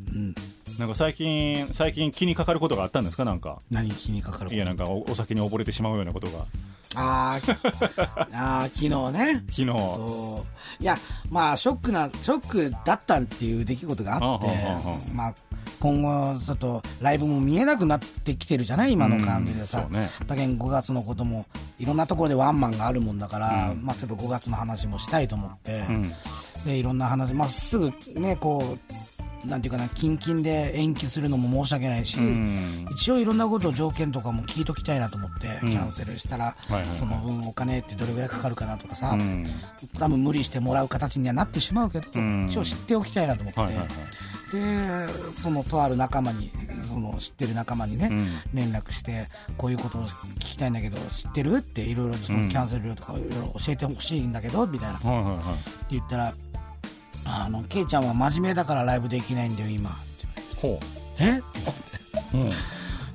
[0.79, 3.25] なんか最近最近気にかかることがあったんですか？
[3.25, 3.59] なんか。
[3.70, 4.55] 何気にかかること？
[4.55, 6.44] いやなんかおお酒に溺れてしまうようなことが
[6.96, 7.57] あー
[8.35, 9.42] あー昨日ね。
[9.48, 9.66] 昨日。
[9.66, 10.44] そ
[10.81, 10.83] う。
[10.83, 10.98] いや
[11.31, 15.35] まあショックなショックだったっていう出来事があってうんうんうんうんまあ
[15.81, 18.92] 今後ちょっとライブも見えなくなってきてるじゃない？
[18.92, 20.09] 今の感じでさ、ね。
[20.26, 21.44] だけん5月のことも
[21.78, 26.12] いろんなところでワンマンがあるもんだから、まあちょっと5月の話もしたいと思って、ん。
[26.64, 28.92] でいろんな話まあすぐねこう
[29.44, 32.87] なんていうかな近々で延期するのも申し訳ないし、ん。
[32.92, 36.57] 一応いろんなこと条件とかも聞いときたいなと思って、キャンセルしたら、
[36.98, 39.46] その分お金ってどれぐらいかかるかなとかさ、ん。
[39.98, 42.46] 多分無理してもらう形にはなってしまうけど、ん。
[42.46, 43.62] 一応知っておきたいなと思って、
[44.52, 46.50] でそのとある仲間に
[46.87, 48.11] その知ってる仲間にね、
[48.52, 51.57] 連絡してこういうことを聞きたいんだけど知ってる？
[51.57, 54.98] っていろいろそのキャンセル料とかいろいろ教えてほしいんだけどみたいな。
[54.98, 55.07] って
[55.90, 56.35] 言ったら
[57.24, 60.80] 「あのケイちゃんは真面目だからライブできないんだよ今」ってほ
[61.18, 61.46] 言われて
[62.35, 62.50] 「えっ?」う、うん、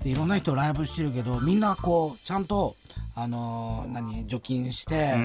[0.04, 2.76] でいろんな人ライブしてるけどみんなこうちゃんと
[3.20, 5.16] あのー何除菌して、で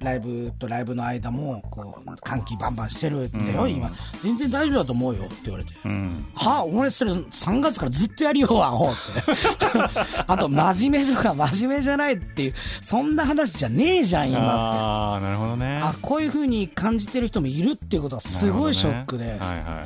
[0.00, 3.88] ライブとライブの間もこう換気バンバンしてるんだよ、今。
[4.20, 5.72] 全然大丈夫だと思うよって言われて、
[6.34, 8.96] は俺それ3月からずっとやるよアホって。
[10.26, 14.48] あと真面目とか真面目じゃないっていうそんな話じゃねえじゃん今って。
[14.48, 15.80] ああなるほどね。
[15.84, 19.84] あこういう風に感じてる人もいるっていうことはすごいショックで、ねはいはいはいは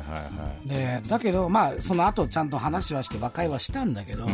[0.65, 0.67] い。
[0.67, 4.25] でだけどまあその後ちゃんと話はして和解はしたんだけど、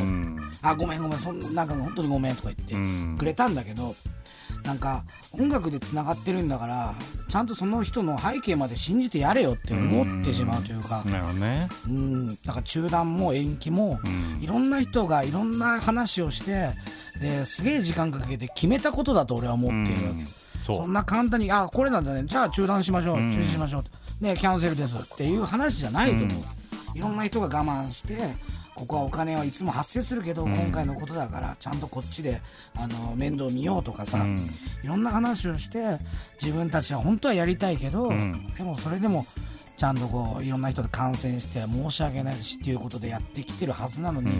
[0.62, 2.85] あごめんごめんそんなんか本当にごめんとか言って
[3.18, 3.96] くれたんだけど、
[4.64, 6.96] なんか音楽でつながってるんだから
[7.30, 11.04] ちゃんとその人の背景まで信じてやれよって思ってしまうというか、
[11.88, 14.00] うん、だから中断も延期も、
[14.40, 16.70] いろんな人がいろんな話をして
[17.20, 20.26] ですげえ時間かけて決めたことだと俺は思っているわけ、
[20.60, 20.78] そう。
[20.78, 22.24] そんな簡単にあこれなんだね。
[22.26, 23.84] じゃあ中断しましょう、中止しましょう。
[24.24, 28.18] ねキャンセルですっていう話じゃないと思う、いろんな人が我慢して
[28.76, 32.42] ここはお金はいつも発生するけど、今回のことだからちゃんとこっちで
[32.76, 34.26] あの面倒見ようとかさ、
[34.84, 35.98] いろんな話をして
[36.42, 39.26] 自分たちは本当はやりたいけど、でもそれでも
[39.78, 44.32] ちゃんとこういろんな人で感染して申し訳ないしっていうことでやってきてるはずなのに、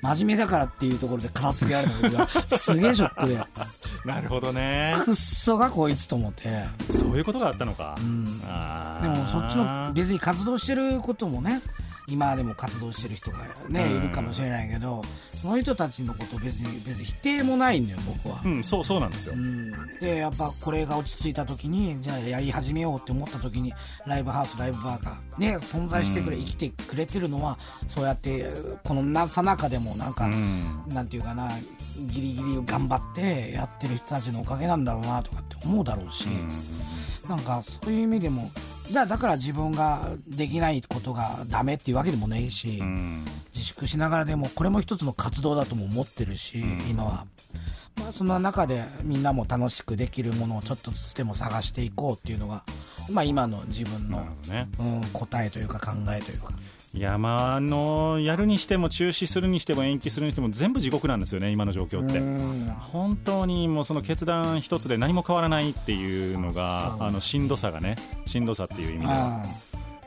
[0.00, 3.40] 真面目だからっていうところで片付けられた時はすげえショックで。
[4.04, 4.94] なるほどね。
[5.04, 6.48] くっそがこいつと思って。
[6.90, 7.96] そういうことがあったのか、
[8.44, 9.02] あー。
[9.02, 11.62] でもそっちの別に活動してることもね
[12.12, 15.02] 今でも活動してる人がねいるかもしれないけど
[15.40, 18.40] その人たちのこと別に別に否定もないんだよ僕は。
[18.44, 19.34] うんそうそうなんですよ、
[20.00, 23.72] でやっぱこれが落ち着いた時にじゃあやり始めようって思った時に
[24.06, 28.46] ライブハウスライブバーがね存在してくれ、生きてくれてるのはそうやって
[28.84, 30.28] このなさなかでもなんか、
[30.88, 31.48] なんていうかな
[31.96, 36.26] ギリギリ頑張ってやってる人たちのおかげなんだろうなとかって思うだろうし、
[37.28, 38.50] なんかそういう意味でも
[38.92, 42.82] だだから自分ができないことがダメっていうわけでもないし、
[43.52, 47.26] 自粛しながらでもこれも一つの活動だとも思ってるし、今は。
[47.96, 52.64] まあ、その中でみんなも楽しくできるものをちょっとずつでも探していこうっていうのが、
[53.10, 54.68] まあ、今の自分の、ね。
[54.78, 56.52] うん、答えというか考えというか
[56.94, 62.20] いやまああのやるにしても中止するにしても延期するにしても全部地獄なんですよね今の状況って。
[62.92, 69.42] 本当にもうその決断一つで何も変わらないっていうのがあのしんどさがねしんどさっていう意味では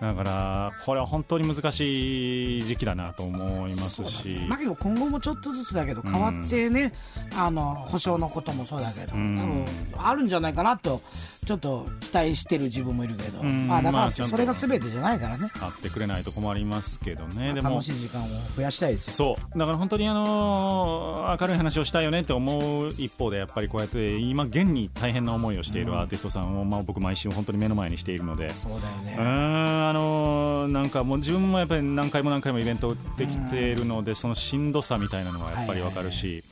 [0.02, 4.40] だからこれは本当に難しい時期だなと思いますし。
[4.48, 6.92] まあけど今後もちょっとずつだけど変わってね、
[7.36, 9.66] あの保証のこともそうだけど、多分
[9.98, 11.02] あるんじゃないかなと
[11.46, 13.68] ちょっと期待してる自分もいるけど、ん。
[13.68, 15.50] まあだからそれが全てじゃないからね。
[15.62, 17.54] あってくれないと困りますけどね。
[17.54, 17.70] でも。
[17.70, 19.38] 楽しい時間を増やしたいですよ。
[19.38, 19.60] そう。
[19.60, 28.50] だから本当にあの明るい話をしたいよねって思う一方でやっぱりこうやって今現に大変な思いをしているアーティストさんを、まあ、僕毎週本当に目の前にしているので。
[28.52, 36.44] そうだようね、ーんあのなんかもう自分もやっぱり何回も何回もイベントを打ってきているのでそのしんどさみたいなのはやっぱりわかるし。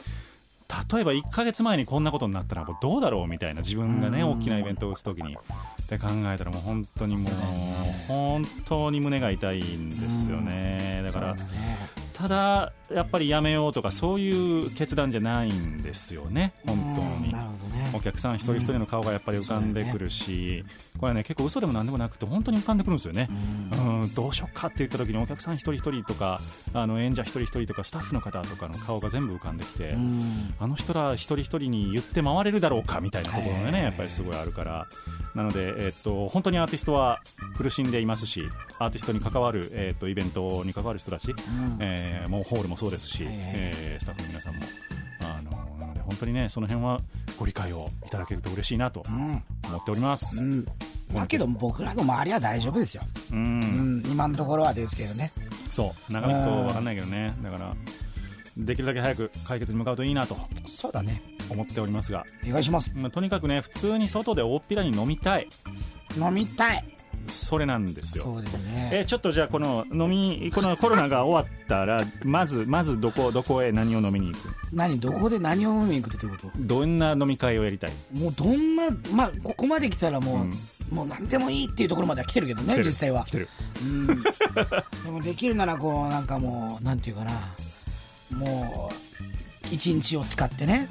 [0.92, 7.34] 例えば1か月前にこんなことになったらもうどうだろうみたいな自分がね大きなイベントを打つときにって考えたらもう本当にもう
[8.08, 11.04] 本当に胸が痛いんですよね。
[11.06, 11.36] だから
[12.14, 17.32] ただやっぱりやめようとかそういう決断じゃないんですよね本当に。
[17.32, 20.64] なるほどねお客さん一人一人の顔がやっぱり浮かんでくるし、
[21.00, 23.30] これはね結構嘘でもなんでもなくて本当に浮かんでくるんですよね、
[23.72, 26.40] うん、どうしようかって言った時にお客さん一人一人とか
[26.74, 29.96] あの演者一人一人とかスタッフの方とかの顔が全部浮かんできて、
[30.60, 34.88] あの人ら一人一人に言って回れるだろうかみたいなところがねやっぱりすごいあるから。
[35.36, 37.20] なので、えっと本当にアーティストは
[37.58, 38.44] 苦しんでいますし
[38.78, 41.34] アーティストに関わる、えっとイベントに関わる人たち、
[41.80, 44.62] えーもうホールもそうですし、えースタッフの皆さんも
[45.22, 45.73] あの
[46.14, 47.00] 本当にねその辺は
[47.38, 49.42] ご理解をいただけると嬉しいなと思
[49.78, 50.42] っております。
[50.42, 50.66] うん。
[51.14, 54.02] だけど僕らの周りは大丈夫ですよ、うん。
[54.04, 55.32] うん、今のところはですけどね。
[55.70, 56.14] そう。
[56.14, 57.34] 長引くと分かんないけどね。
[57.44, 57.76] だから
[58.58, 60.38] できるだけ早く解決に向かうといいなと
[60.68, 61.22] そうだね。
[61.50, 62.92] 思っておりますが、お願いします。
[62.96, 65.48] まあ、とにかくね普通に外で大っぴらに飲みたい。
[66.18, 66.93] 飲みたい
[67.28, 68.24] それなんですよ。
[68.26, 68.90] そうだよね。
[68.94, 74.54] えちょっとじゃあこの飲みこのコロナが終わったらまずまずどこどこへ何を飲みに行く？
[74.72, 76.52] 何どこで何を飲みに行くってこと？
[76.58, 77.92] どんな飲み会をやりたい？
[78.14, 80.46] もうどんなまあここまで来たらも
[80.92, 83.26] う、もう何でもいいっていうところまでは来てるけどね実際は。
[83.26, 83.50] 来てる。
[85.06, 87.32] でもできるならこうなんかもうなんていうかな。
[88.32, 88.96] もう
[89.72, 90.90] 一日を使ってね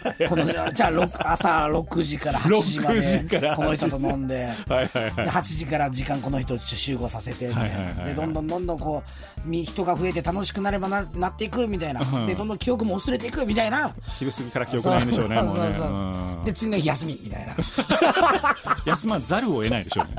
[0.28, 0.88] このじゃ
[1.24, 5.14] あ朝6時から8時まで6時からこの人と飲んではいはいはい。
[5.16, 8.04] で8時から時間この人と集合させてみたいはいはいはいはない。
[8.06, 12.00] でどんどんどんどんこうみ人が増えて楽しくなればななっていくみたいな。
[12.26, 13.94] でどんどん記憶も薄れていくみたいな。
[14.06, 15.92] 昼過ぎから記憶ないんでしょうねもうねそうそうそう。
[15.92, 15.96] う
[16.40, 16.44] ん。
[16.44, 17.54] で次の日休みみたいな。
[18.86, 20.14] 休まざるを得ないでしょうね。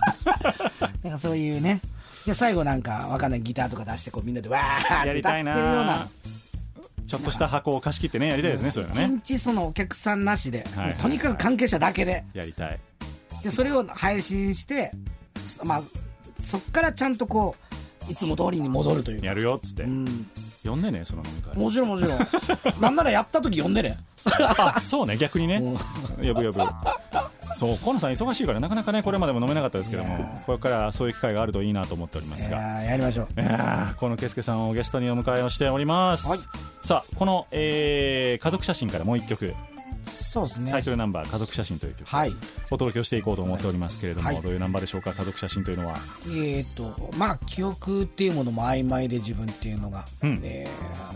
[1.03, 1.81] なんかそういうね。
[2.25, 6.07] で最後なんかわかんないギターとか出してこうみんなでわーって歌ってやりたいるようなな
[7.11, 10.65] ちょっとした箱を貸し切ってねやりたいですねそういうの一ね日そのお客さんなしで、
[11.01, 12.23] とにかく関係者だけで。
[12.33, 12.79] やりたい。
[13.43, 14.93] でそれを配信して
[15.45, 15.81] そまあ
[16.39, 17.57] そっからちゃんとこ
[18.07, 19.25] ういつも通りに戻るというか。
[19.25, 20.25] やるよっつってん
[20.63, 22.19] 呼んでねその飲み会もちろんもちろん
[22.79, 23.97] なんならやった時呼んでね
[24.57, 25.59] あそうね逆にね。
[26.17, 26.63] 呼ぶ呼ぶ。
[27.55, 32.83] そう河野さん忙しいからなかなかねこれまでも飲めなかったですけどもこれからそういう機会があるといいなと思っておりますが。
[32.83, 33.27] いやりましょう。
[33.41, 36.39] いやーこの圭介さんをゲストにお迎えをしております、はい。
[36.81, 39.53] さあこの、えー家族写真からもう一曲。
[40.07, 40.71] そうですね。
[40.71, 42.33] タイトルナンバー「家族写真」という曲、はい。
[42.71, 44.41] お届けをしていこうと思っておりますけれども、はい。
[44.41, 45.13] どういうナンバーでしょうか？
[45.13, 45.97] 家族写真というのは。
[46.25, 50.39] えー、とまあ記憶っていうものも曖昧で自分っていうのが、うん。
[50.43, 50.67] え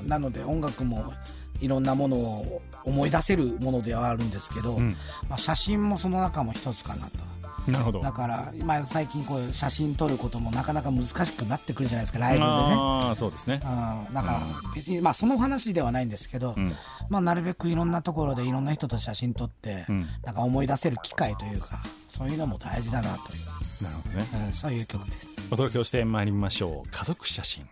[0.04, 1.14] ーなので音楽も
[1.62, 4.96] いろんなものを思い出せるものではあるんですけど、ん。
[5.28, 7.36] まあ、写真もその中も一つかなと。
[7.72, 8.02] なるほど。
[8.02, 12.52] だから今最近こう写真撮ることもなかなか難しくなってくるじゃないですかライブでね。
[12.52, 13.60] ああそうですね。
[13.64, 14.14] うん。
[14.14, 14.42] だから
[14.76, 16.74] 別にまあその話ではないんですけど、ん。
[17.10, 20.06] まあ、なるべくいろんなところでいろんな人と写真撮って、ん。
[20.24, 24.48] なんか思い出せる機会というかそういうのも大事だなという、なるほどね。
[24.48, 25.28] うん、そういう曲です。
[25.52, 26.90] お届けをしてまいりましょう。
[26.92, 27.66] 家族写真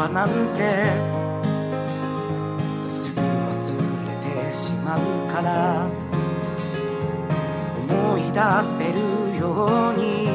[0.00, 0.60] 葉なんて。
[3.04, 3.52] すぐ忘
[4.08, 4.16] れ
[4.48, 4.98] てしまう
[5.30, 5.86] から。
[7.76, 8.40] 思い出
[8.78, 8.98] せる
[9.38, 9.44] よ
[9.90, 10.30] うに。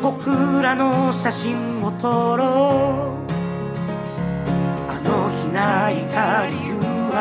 [0.00, 3.24] 僕らの写真を撮ろう。
[4.88, 6.78] あの日泣いた理由
[7.10, 7.18] は。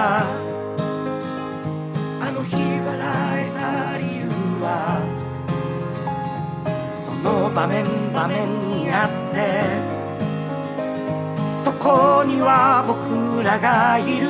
[2.22, 2.99] あの日笑
[3.39, 4.30] えた理由
[4.62, 5.01] は。
[7.04, 7.84] その場面
[8.14, 9.92] 場面にあって。
[11.84, 14.29] こには僕らがいる。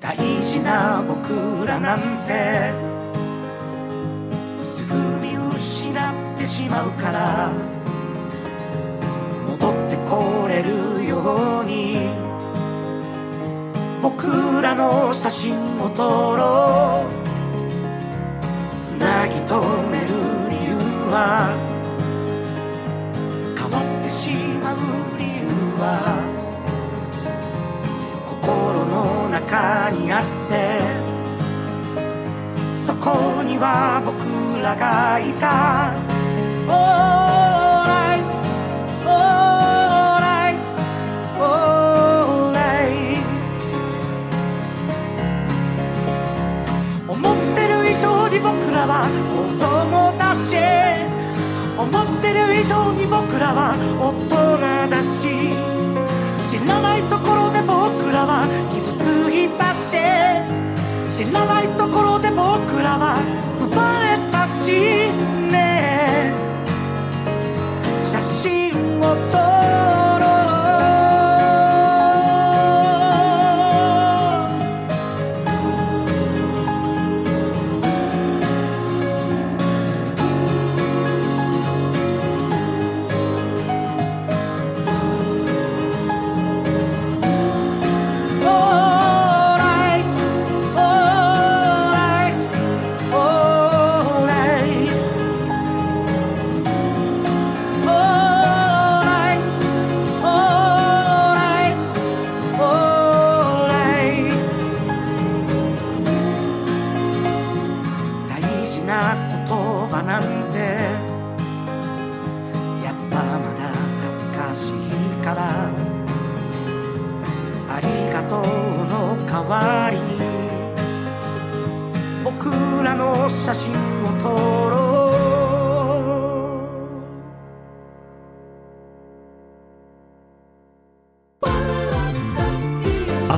[0.00, 2.73] 大事な僕らなんて。
[7.04, 7.52] から
[9.46, 12.08] 戻ってこれるように
[14.00, 17.24] 僕らの写真を撮ろう。
[18.88, 20.08] つなぎ止める
[20.48, 20.78] 理由
[21.12, 21.52] は
[23.54, 24.30] 変わってし
[24.62, 24.76] まう
[25.18, 25.46] 理由
[25.78, 25.84] は
[28.26, 30.80] 心の中にあって
[32.86, 34.16] そこには僕
[34.62, 36.13] らがいた。
[56.54, 59.96] 知らないところで僕らは傷ついたし。
[61.16, 63.16] 知らないところで僕らは
[63.58, 65.03] 奪われたし。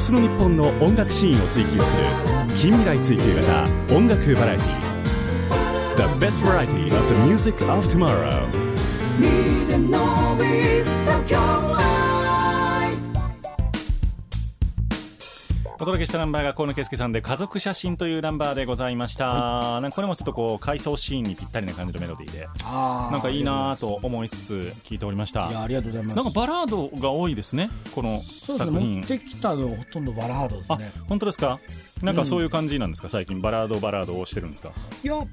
[0.07, 2.05] 日の日本の音楽シーンを追求する
[2.55, 4.87] 近未来追求型音楽バラエティー。
[15.87, 25.49] 届けしたナンバーが河野圭介さんで家族写真というナンバーでございました、なんかこれもちょっとこう回想シーンにぴったりな感じのメロディーでなんかいいなと思いつつ聞いておりました。
[25.49, 26.17] いやありがとうございます。
[26.17, 28.97] なんかバラードが多いですねこのそうですね作品。
[28.97, 31.61] 持ってきたのはほとんどバラードですあね本当ですか？
[32.03, 33.09] なんかそういう感じなんですか？
[33.09, 34.73] 最近バラードバラードをしてるんですか？
[35.05, 35.25] いや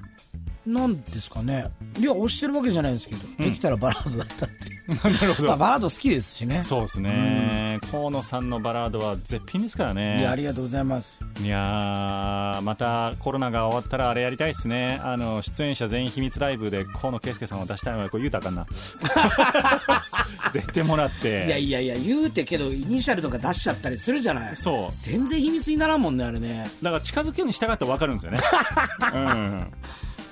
[0.66, 1.66] なんですかね。
[1.98, 6.62] いや押してるわけじゃないんですけど、できたらバラードだったって なるほまあ、バラード好きですしね。
[6.62, 7.80] そうですね。
[7.90, 10.20] 河野さんのバラードは絶品ですからね。
[10.20, 11.20] いやありがとうございます。
[11.42, 15.00] いやーまたコロナが終わったらあれやりたいですね。
[15.02, 18.66] あの出演者全員秘密ライブで河野圭介さんを出したいのはこれ言うたらあかんな。
[20.52, 21.46] 出てもらって。
[21.46, 24.56] いやいやいや言うてけどイニシャルとか出しちゃったりするじゃない。
[24.56, 24.94] そう。
[25.00, 26.70] 全然秘密にならんもんねあれね。
[26.82, 28.38] だから近づけるに従って分かるんですよね、
[29.14, 29.70] うん、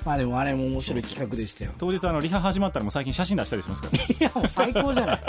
[0.05, 1.73] まあでもあれも面白い企画でしたよ。
[1.79, 3.99] 当日あのリハ始まったらもう最近写真出したりしますから。
[4.03, 5.21] いやもう最高じゃない。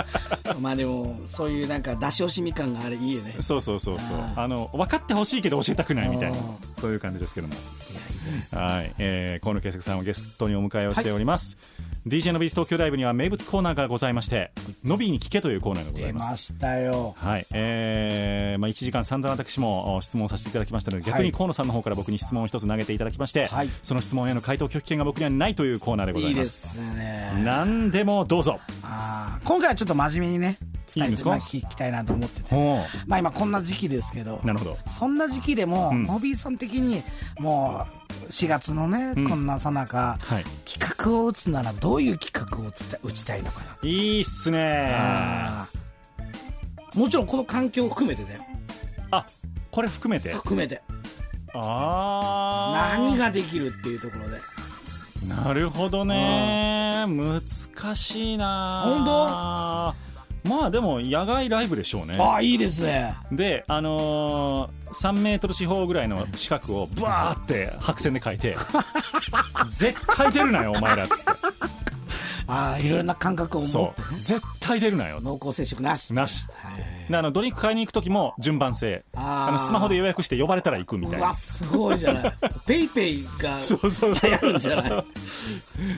[0.60, 3.36] まあでもそういうなんか出し惜しみ感があれいいよね。
[3.40, 4.18] そうそうそうそう。
[4.18, 4.48] ああ。
[4.48, 6.44] の分かってほしいけど教えたくないみたいなうん
[6.80, 7.54] そういう感じですけども。
[7.54, 8.64] いやいいじゃないですか。
[8.64, 11.58] はい、えー、河野圭介さんをゲストにお迎えをしております、
[12.06, 14.52] DJ のビーズ東京ライブには名物コーナーがございまして
[14.84, 17.16] 「のびに聞け」というコーナーがございま出ますしたよ。
[17.18, 17.46] はい。
[17.54, 23.70] えーまあ、1時間散々私もお質問させていただきましたので逆にはい河野さんの方から僕に質問を一つ投げていただきまして、はい。
[23.82, 27.42] その質問への回答拒否権が僕にはないというコーナーでございまいいですすね。
[27.46, 28.60] 何でもどうぞ。
[28.84, 30.58] あー今回はちょっと真面目にね
[30.96, 32.50] 伝えて聞きたいなと思ってて。
[32.50, 34.78] ほまあ今こんな時期ですけどなるほど。
[34.88, 36.04] そんな時期でも、ん。
[36.06, 37.04] ノビーさん的に
[37.40, 37.88] も
[38.26, 39.28] う4月のね、ん。
[39.28, 40.46] こんなさなかはい。
[40.66, 44.96] 企画を打つならどういう企画を打ちた打ちたいのかな、いいっすね。
[46.96, 48.42] もちろんこの環境を含めてだよ。
[49.12, 49.26] あ
[49.72, 50.32] これ含めて？
[50.32, 50.82] 含めて。
[51.56, 54.40] ああ何ができるっていうところで。
[55.28, 57.06] なるほどね。
[57.08, 60.13] 難しいな本当？
[60.44, 62.18] まあでも野外ライブでしょうね。
[62.20, 63.16] ああいいですね。
[63.32, 68.56] であのー、3メートル四方ぐらいの四角をブワーって白線で書いて
[69.70, 71.32] 絶対出るなよお前らっつって。
[72.48, 74.20] ああいろいろな感覚を持そってう。
[74.20, 76.14] 絶対出るなよ濃厚接触なし。
[76.14, 76.48] なし。
[77.12, 79.06] あのドリンク買いに行く時も順番制。
[79.16, 82.34] あのスマホで予約して呼ばれたら行くみたいうなわすごいじゃない。
[82.66, 85.06] ペイペイがそうそうそう流行るんじゃない。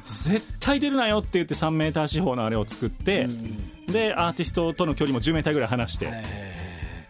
[0.06, 3.28] 絶対出るなよって言って3メーター四方のあれを作って、
[3.88, 6.10] でアーティストとの距離も10メーターぐらい離して、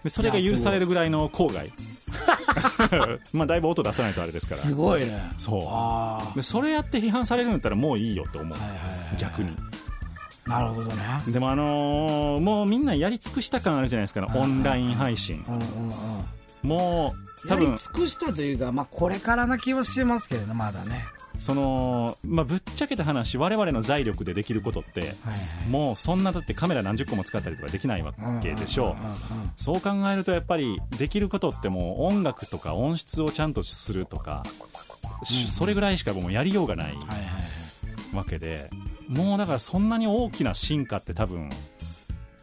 [0.04, 1.72] でそれが許されるぐらいの郊外。
[3.34, 4.62] まあだいぶ音出さないとあれですから。
[4.62, 5.32] すごいね。
[5.38, 5.62] そう。
[5.70, 8.58] あでそれやって批判されるんだったらもういいよって思う、
[9.18, 9.56] 逆に。
[10.48, 11.04] あなるほどね。
[11.28, 15.44] でもあのーもうみんなやり尽くした感あるじゃないですか、オンライン配信。
[15.48, 15.96] うんうんうん。
[16.66, 21.06] もう多やり分尽くしたというか、まあ、これからな気はしてますけどねまだね
[21.40, 25.16] その、まあ、ぶっちゃけた話我々の財力でできることって、
[25.70, 28.92] もうそんなだってカメラ何十個も使ったりとかできないわけでしょ。
[28.92, 28.96] う,、
[29.58, 34.44] そう考えるとやっぱりできることってもう音楽とか音質をちゃんとするとか、
[35.24, 36.98] しそれぐらいしかもうやりようがない。
[38.14, 38.70] わけで
[39.08, 41.50] もうだからそんなに大きな進化って多分、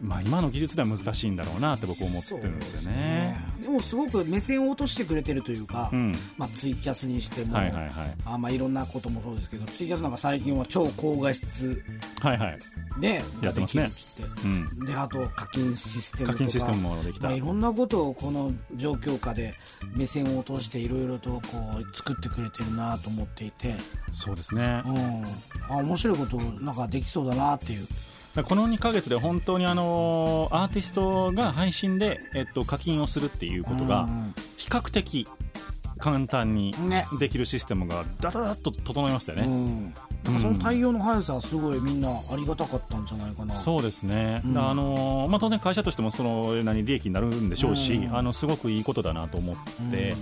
[0.03, 3.37] まあ、今の技術では難しいんだろうなって僕思ってるんですよね。
[3.63, 6.13] でもすごく目線を落としてくれてるというか、うん。
[6.37, 7.93] まあ、ツイキャスにしても、はいはいはい。
[8.25, 11.85] あまあ、いろんなこともそうですけどツイキャスなんか最近は超高画質
[12.21, 12.59] はいはい。
[13.01, 13.91] でやってますね。
[14.45, 14.87] うん。
[14.87, 17.29] であと課金システム課金システムもできた。
[17.29, 19.55] まあ、いろんなことをこの状況下で
[19.95, 21.41] 目線を落としていろいろとこ
[21.79, 23.77] う作ってくれてるなと思っていて、
[24.11, 24.83] そうですね。
[24.85, 25.25] うん、
[25.73, 27.87] あ面白いことなんかできそうだなっていう
[28.41, 34.35] この2ヶ月で本当にあのアーティストが配信で、えっと、課金をするっていうことがうん。
[34.57, 35.29] 比較的
[35.99, 37.07] 簡単にね。
[37.19, 39.95] できるシステムがダダダッと整いましたよね、
[40.27, 43.53] うん、その対応の速さはすごいみんなありがたかったんじゃないかな。
[43.53, 49.57] そうですね、だからあのまあ、当然会社としてもその何利益になるんでしょうし、あのすごくいいことだなと思っ
[49.91, 50.15] て、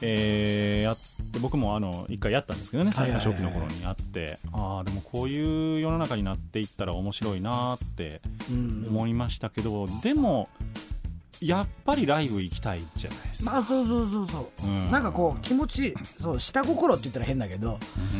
[0.00, 8.20] えーやって僕もあの一回やったんですけどね最初初期の頃にやって、ああでもこういう世の中になっていったら面白いなって
[8.88, 10.48] 思いましたけど、でも
[11.40, 13.52] やっぱりライブ行きたいじゃないですか。
[13.52, 14.90] まあそうそうそうそう、うん。
[14.90, 17.78] なんかこう気持ちそう下心って言ったら変だけど、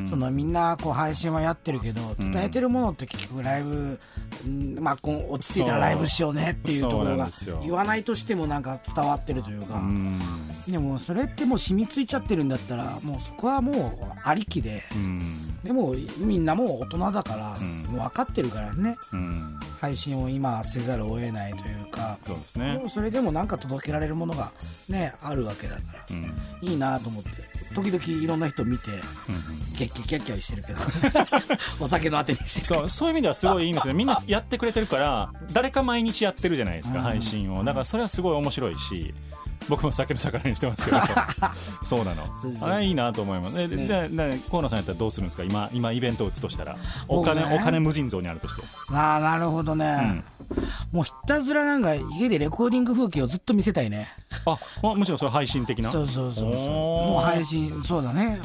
[0.08, 3.98] そのみんなこう配信はやってるけど伝えてるものって結局ライブ、
[4.46, 7.28] うんまあこう落ち着いたらライブしようねっていうところが
[7.62, 10.20] 言わないとしてもなんか伝わってるというか、うん。
[10.68, 15.60] でもそれってもう染みついちゃってるんだったらもうそこはもうありきで、うん。
[15.62, 17.82] でもみんなもう大人だから、ん。
[17.84, 18.96] もう分かってるからね。
[19.12, 19.58] うん。
[19.80, 22.18] 配信を今はせざるを得ないというか。
[22.26, 22.82] そうですね。
[22.88, 24.50] それでもなんか届けられるものが
[24.88, 26.34] ねあるわけだから、うん。
[26.62, 27.30] いいなと思って
[27.74, 28.84] 時々いろんな人見て、
[29.76, 30.78] キャッキャキャッキャしてるけど
[31.80, 33.94] お酒のあてにしてそうそういう意味ではすごいいいんですよ。
[33.94, 37.64] みんなやってくれてるから誰か毎日やってるじゃないですか、配信を。
[37.64, 39.12] だからそれはすごい面白いし
[39.66, 40.98] 僕も酒の魚にしてますけど。
[41.82, 42.26] そうなの。
[42.36, 43.54] そうそうあれいいなと思います。
[43.54, 45.42] で、ででで河野さんやったらどうするんですか？
[45.44, 46.76] 今今イベントを打つとしたら。
[47.08, 47.58] お金、僕ね。
[47.60, 50.22] お金無尽蔵にあるとしてああなるほどね、
[50.92, 54.08] もうひたすらなんか家でレコーディング風景をずっと見せたいね。
[54.46, 55.90] あまむしろそれ配信的な。
[55.90, 56.54] そうそうそうそう。
[56.54, 58.40] もう配信そうだね。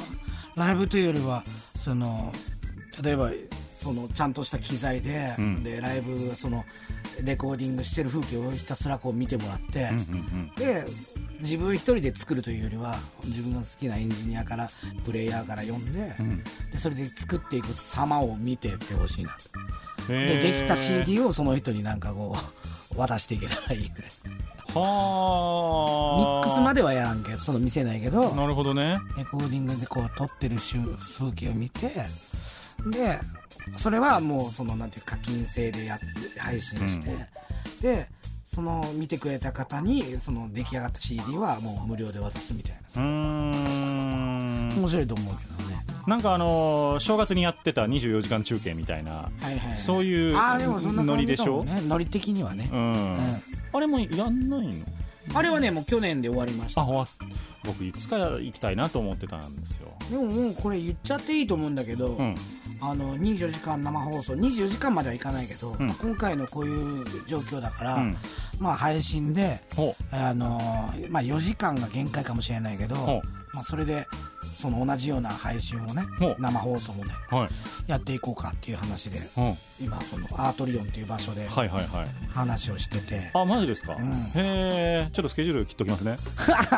[0.55, 1.43] ライブというよりは
[1.79, 2.33] その
[3.01, 3.31] 例えば
[3.73, 6.65] そのちゃんとした機材で,、でライブその
[7.23, 9.89] レコーディングしてる風景をひたすらこう見てもらって、
[10.57, 10.85] で
[11.39, 14.69] 自分一人で作るというよりは自分が好きなエンジニアから
[15.05, 16.13] プレイヤーから読んで,、
[16.71, 19.37] でそれで作っていく様を見てってほしいな
[20.07, 22.35] でできた CD をその人になんかこ
[22.95, 23.93] う 渡していけたらいいよね。
[24.73, 28.99] はあミックスまではやらんけどその見せないけどなるほどね。
[29.17, 31.89] レコーディングでこう撮ってる風風景を見て
[32.85, 33.19] で
[33.77, 37.11] それはもうそのなんていう課金制でやって配信して、
[37.81, 38.07] で
[38.45, 43.01] その見てくれた方にその出来上がった CD はもう無料で渡すみたいな。
[43.01, 44.73] うーん。
[44.79, 49.77] 面白いと思うけどねなんかあのー正月にやってた24時間中継みたいな、はいはいはい。
[49.77, 51.81] そういうノリでしょ、ね。
[51.87, 53.17] ノリ的にはね、うん。
[53.73, 54.85] あれもやんないの？
[55.35, 56.85] あれはねもう去年で終わりました。
[57.63, 59.89] 僕いつか行きたいなと思ってたんですよ。
[60.09, 62.35] でももうこれ言っちゃっていいと思うんだけど、うん。
[62.81, 65.93] あの24時間生放送24時間まではいかないけど、ん。
[66.01, 68.17] 今回のこういう状況だから、うん。
[68.59, 73.21] まあ配信でほあのーまあ、4時間が限界かもしれないけどほ、
[73.53, 74.07] まあ、それで
[74.59, 76.05] その同じような配信をね
[76.37, 77.49] 生放送もねうはい。
[77.87, 79.41] やっていこうかっていう話でう。
[79.41, 82.07] ん今そのアートリオンっていう場所ではいはいはい。
[82.27, 83.97] 話をしてて、あマジですか、ん。
[84.35, 86.17] へえちょっとスケジュール切っときますね。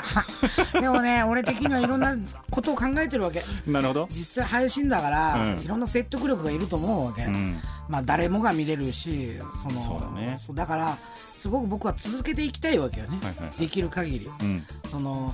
[0.79, 2.15] でもね俺的にはいろんな
[2.51, 3.41] ことを考えてるわけ。
[3.65, 4.07] なるほど。
[4.11, 5.59] 実際配信だから、うん。
[5.61, 7.59] いろんな説得力がいると思うわけ、ん。
[7.89, 10.37] まあ誰もが見れるしそのそうだね。
[10.45, 10.97] そうだから
[11.35, 13.59] すごく僕は続けていきたいわけよね、はいはいはい。
[13.59, 14.63] できる限り、うん。
[14.91, 15.33] その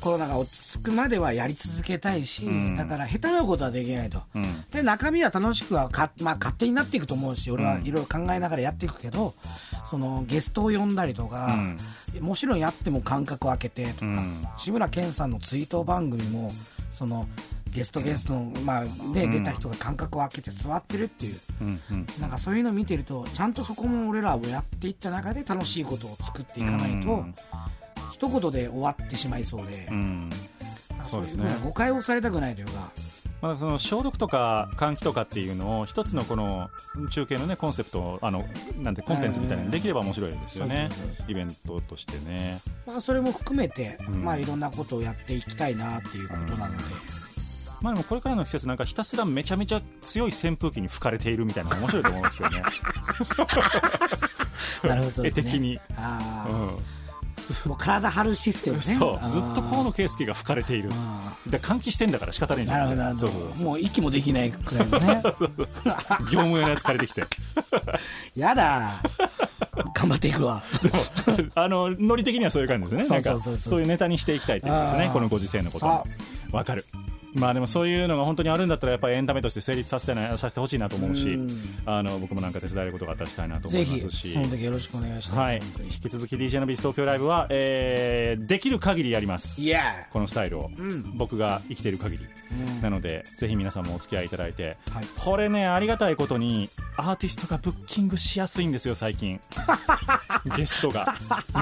[0.00, 2.76] コロナが落ち着くまではやり続けたいし、ん。
[2.76, 4.64] だから下手なことはできないと、うん。
[4.70, 9.34] で中身は楽しくはか、まあ、勝手になっていくと思うし俺はいろいろ考えながらやっていくけど、
[9.84, 11.54] そのゲストを呼んだりとか、
[12.20, 14.46] もちろんやっても間隔を空けてとか、ん。
[14.56, 16.52] 志村けんさんの追悼番組も
[16.90, 17.26] その
[17.70, 22.06] ゲストゲストの、まあね出た人が間隔を空けて座ってるっていう、うんうん。
[22.20, 27.34] なんかそういうのを見てるとちゃんとそこも俺らをやっていった中で楽しいことを作っていかないと、うん
[28.16, 30.30] 一言で終わってしまいそうで、うん。
[31.02, 31.54] そうですね。
[31.62, 32.90] 誤解をされたくないというか。
[33.42, 36.70] まあ、その消毒とか換気とかっていうのを一つのこの
[37.10, 38.46] 中継のねコンセプトあの
[38.78, 40.88] なんてコンテンツみたいにできれば面白いですよね。
[41.28, 42.62] イベントとしてね。
[42.86, 44.24] まあ、それも含めて、ん。
[44.24, 46.84] まあ、いろんなことをやっていきたいなっていうことなので、
[47.82, 52.62] まあでもこれからの季節なんかひたすらめちゃめちゃ強い扇風機に吹かれているみたいなのが面白いと思うんですけどね。
[54.88, 55.28] なるほどね。
[55.28, 56.78] 絵的に、ああ、うん、
[57.66, 58.82] もう体張るシステムね。
[58.82, 59.30] そう。
[59.30, 60.90] ずっと河野圭介が吹かれている。
[61.46, 63.26] で換気してんだから仕方ないなるほどなるほ
[63.56, 63.64] ど。
[63.64, 65.22] もう息もできないくらいのね。
[66.32, 67.24] 業務用のやつ借りてきて。
[68.34, 69.02] やだ。
[69.94, 70.62] 頑張っていくわ。
[71.54, 73.04] あのノリ的にはそういう感じですね。
[73.04, 73.70] そうそうそうそう。
[73.72, 75.10] そういうネタにしていきたいっていうことですね。
[75.12, 76.06] このご時世のことも
[76.52, 76.84] わかる
[77.36, 81.38] まあでもそういうのが本当にあるんだったらやっぱりエンタメとして成立させてなさせてほしいなと思うし
[81.84, 85.60] あの僕もなんか手伝えることがあったらしたいなと思いますしその時よろしくお願いします、はい。
[85.84, 89.60] 引き続き DJ のビース東京ライブは、えーできる限りやります。
[89.60, 90.70] いやこのスタイルを、
[91.14, 92.26] 僕が生きている限り、
[92.82, 95.04] なのでぜひ皆さんもお付き合いいただいて、はい。
[95.18, 99.40] これねありがたいことにアーティストがブッキングしやすいんですよ最近。
[100.56, 101.12] ゲストが。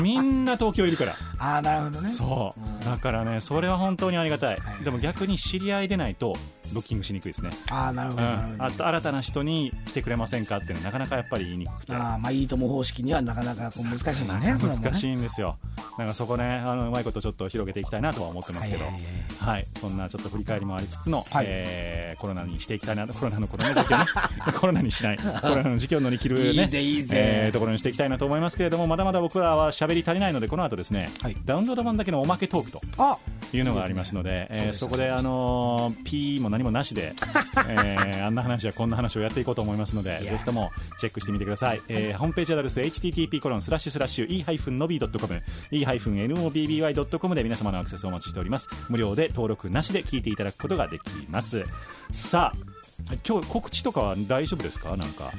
[0.03, 1.17] みんな東京いるから。
[1.39, 2.09] ああなるほどね。
[2.09, 2.85] そう。
[2.85, 4.85] だからねそれは本当にありがたい、はい。
[4.85, 6.35] でも逆に知りり合いでないと
[6.73, 11.95] ブッキングしにくいですね、ああなるほうん、どなるほど、あと新たな人に来てくれませんかっていうのはなかなかやっぱり言いにくくて。
[11.95, 14.55] ああまあいいとも方式にはなかなかこう難しい しね。
[14.59, 15.57] 難しいんですよ。
[15.99, 18.85] なんかそこねあのうまいことちょっと広げていきたいなとは思ってますけど。
[18.85, 19.03] はいはい
[19.45, 19.67] はい。
[19.77, 21.47] そんなちょっと振り返りもありつつの、はい。
[21.49, 24.05] えーコロナにしていきたいなとコロナのコロナ時期をね。
[24.59, 25.19] コロナにしない。
[25.19, 27.17] コロナの時期を乗り切るねいいぜいいぜ。
[27.19, 31.37] えーところにしていきたいなと思いますけれどもまだまだ僕らは喋り足りないのでこの後ですね、はい。
[31.45, 33.19] ダウンロード版だけのおまけトークとあ
[33.53, 37.15] いうのがありますので、えーそうですそこで、あのー、P も何もなしで、
[37.69, 41.83] えーあんな話やこんな話をやっていこうと思いますので、ぜひともチェックしてみてください。
[41.89, 48.69] えーホームページアドレス、http コロンスラッシュスラッシュ e-nobby.com、e-nobby.com で皆様のアクセスをお待ちしております。
[48.89, 51.65] 無料で登録なしで聞いていただくことができます。
[52.13, 54.97] さあ、今日告知とかは大丈夫ですか？
[54.97, 55.33] なんか。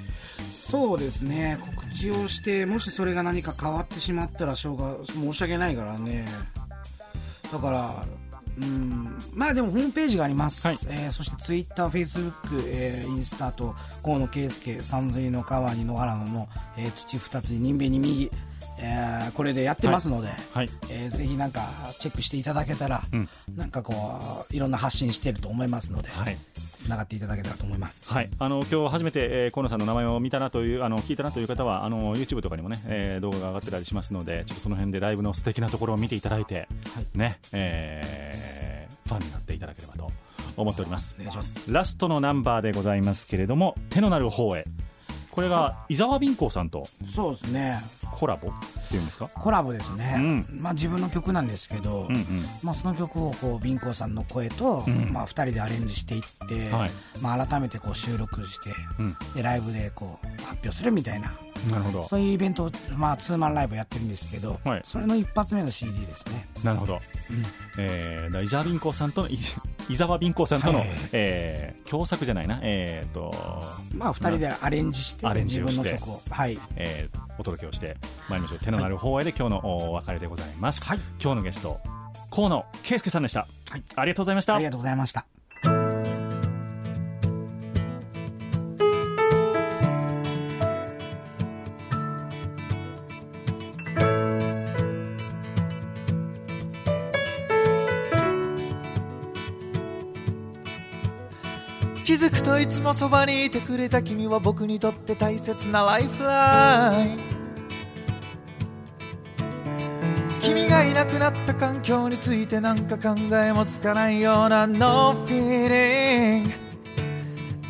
[0.52, 6.28] そうですね告知をしてもしそれが何か変わってしまったらしょうが申し訳ないからね
[7.52, 8.06] だから
[8.60, 9.18] うん。
[9.34, 10.78] まあでもホームページがあります、はい。
[10.88, 16.48] えーそしてツイッター、フェイスブック、えーインスタと河野圭介三髄の川に野原野の、
[16.78, 18.32] えー土二つに人辺に右、
[18.80, 21.62] えーこれでやってますので、はいえーぜひなんか
[22.00, 23.94] チェックしていただけたら、んなんかこ
[24.50, 26.38] ういろんな発信してると思いますので、はい。
[26.86, 28.14] つながっていただけたらと思います。
[28.14, 40.12] はい、あの今日初めて、えー、河野さんの名前を見たなというあの聞いたなという方はあの YouTube とかにもね、えー動画が上がってたりしますのでちょっとその辺でライブの素敵なところを見ていただいて、はいねえーファンになっていただければと
[40.58, 41.64] 思っておりますお願いします。
[41.72, 44.66] ラストのナンバーでございますけれども手のなる方へ
[45.36, 47.84] これが伊沢敏行さんとそうですね。
[48.12, 48.48] コラボ？
[48.48, 48.52] っ
[48.90, 49.28] ていうんですか？
[49.28, 52.46] コラボですね、うまあ自分の曲なんですけど、うんうん。
[52.64, 56.92] まあ、その曲をこうビンコさんの声と、まあ、2人でアレンジしていって、はい。
[57.22, 59.18] まあ、改めてこう収録して、うん。
[59.36, 61.34] でライブでこう発表するみたいな
[61.70, 62.04] なるほど。
[62.06, 64.82] そういうイベントを、まあ、ツーマンライブやってるんですけど、はい。
[64.84, 66.48] それの一発目の CD ですね。
[66.64, 67.00] なるほど、
[67.78, 69.38] えー、だ伊沢敏行さんとのい
[69.90, 70.88] 伊沢敏行さんとの、はい。
[71.12, 72.60] えー共作じゃないな。
[72.64, 73.32] えー、と
[73.96, 76.22] まあ2人でアレンジしてアレンジをして自分の曲を。
[76.30, 76.60] はい。
[76.76, 77.98] えーお届けをして
[78.30, 78.60] まいりましょう。
[78.60, 81.00] 手のなる方へで今日のお別れでございます、はい。
[81.22, 81.80] 今日のゲスト
[82.32, 83.84] 河野圭介さんでした、はい。
[83.96, 84.56] ありがとうございました。
[84.56, 85.26] ありがとうございました
[102.16, 107.18] 気づくといつもそばにいてくれた君は僕にとって大切なライフライン。
[110.42, 116.50] 君がいなくなった環境についてなんか考えもつかないような No feeling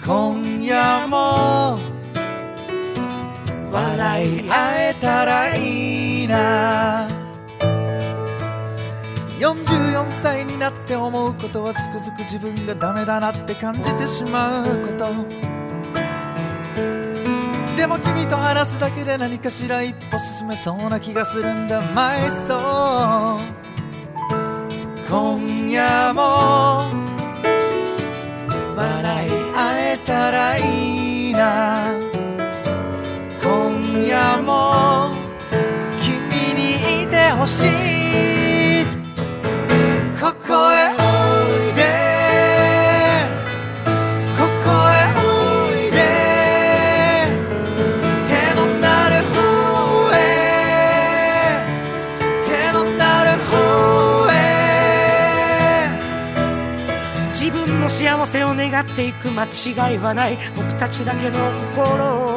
[0.05, 1.79] 今夜も
[3.71, 7.14] 笑い合えたらいいな。
[9.39, 15.07] 44歳になって思うことはつくづく自分がダメだなって感じてしまうこと
[17.75, 23.39] でも君と話すだけで何かしら一歩進めそうな気がするんだ My soul
[25.09, 27.05] 今夜も
[28.75, 31.93] 笑い合えたらいいな。
[33.41, 35.11] 今夜も
[36.01, 38.44] 君にいてほしい。
[40.25, 40.37] ここ
[40.73, 40.95] へお
[41.69, 41.85] いで。
[44.35, 45.21] ここへお
[45.69, 45.97] いで。
[48.25, 49.37] 手のなる方
[50.15, 50.17] へ。
[52.43, 53.53] 手のなる方
[54.31, 54.33] へ。
[57.33, 60.39] 自分の幸せを願っていく間違いはない。
[60.55, 61.37] 僕たちだけの
[61.75, 62.34] 心を。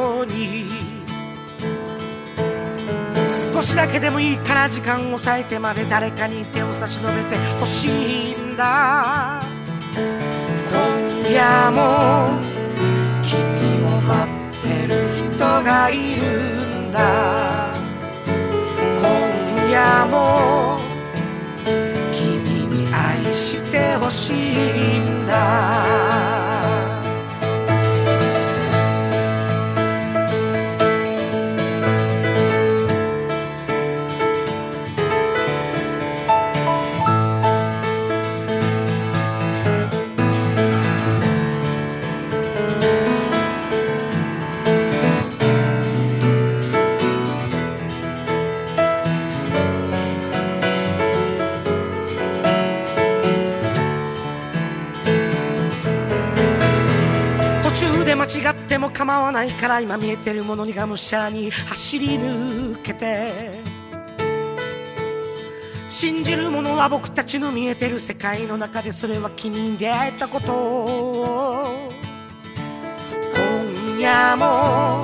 [3.59, 9.41] 少しだけでもいいから時間を割いてまで誰かに手を差し伸べてほしいんだ。
[9.93, 12.39] 今夜も
[13.21, 13.35] 君
[13.85, 14.95] を待ってる
[15.35, 17.73] 人がいるんだ。
[19.01, 20.77] 今夜も
[22.13, 26.58] 君に愛してほしいんだ。
[58.79, 63.79] も構わないから今見えてるものにがむしゃに走り抜けて。
[65.89, 71.65] 信じるものは僕たちの見えてる世界の中でそれは君に出会えたこと。
[73.35, 75.03] 今夜も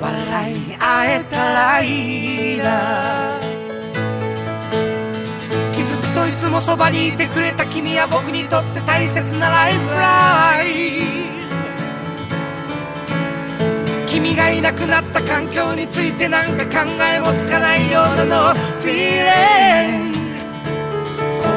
[0.00, 3.38] 笑い合えたらいいな。
[5.72, 11.33] 気づくといつもそばにいてくれた君は僕にとって大切なライフライン。
[14.24, 18.54] 君がいなくなった環境についてなんか考えもつかないようなの。
[18.80, 20.12] フィーレン
[21.42, 21.50] 今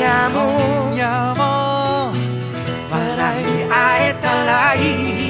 [0.00, 2.12] 夜も今夜も
[2.90, 5.29] 笑い合えたらいい。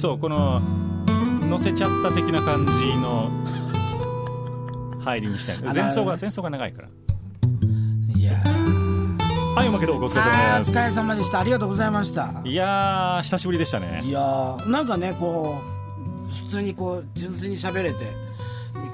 [0.00, 0.62] そうこの
[1.46, 3.30] 乗せちゃった的な感じの
[5.04, 5.58] 入りにしたい。
[5.58, 6.88] あ前奏が前奏が長いから。
[8.16, 10.70] いやはいおまけトークお疲れあ様です。
[10.70, 11.40] ーお疲れ様でした。
[11.40, 12.40] ありがとうございました。
[12.46, 14.00] いやー久しぶりでしたね。
[14.02, 15.60] いやーなんかねこ
[16.26, 18.06] う普通にこう純粋に喋れて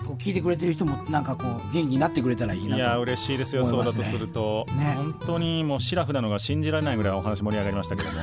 [0.05, 3.65] こう聞いてくれてる人もなんかこう元気になってくれたらいいいなとや嬉しいですよ。
[3.65, 4.95] そうだとすると、ね。
[4.97, 8.17] 本当にもうシラフなのが信じられないぐらいお話盛り上がりましたけども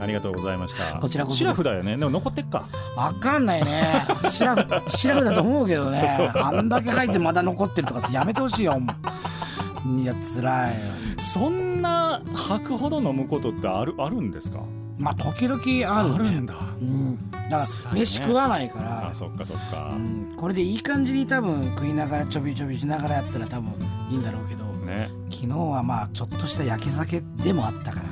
[0.00, 0.98] ありがとうございました。
[0.98, 1.96] こちらこそシラフだよね。
[1.96, 2.68] でも残ってっか。
[2.96, 4.06] わかんないね。
[4.28, 6.02] シラフシラフだと思うけどね。
[6.34, 8.80] あんだけ入ってまだ残ってるとかやめてほしいよ。
[9.96, 10.70] いや辛い。
[10.70, 10.74] よ
[11.18, 14.60] そんな吐くほど飲むことってあるあるんですか？
[14.98, 15.60] まあ時々
[15.94, 16.14] あるね。
[16.14, 16.54] あるんだ。
[16.80, 17.30] うん。
[17.30, 17.48] だか
[17.86, 19.08] ら飯食わないから。
[19.08, 20.34] あそっかそっか、うん。
[20.38, 23.74] これでいい感じに多分食いながらちょびちょびしながらやったら多分
[24.10, 24.64] いいんだろうけど。
[24.80, 25.10] ね。
[25.30, 28.08] 昨日はまあちょっとした焼け酒でもあったから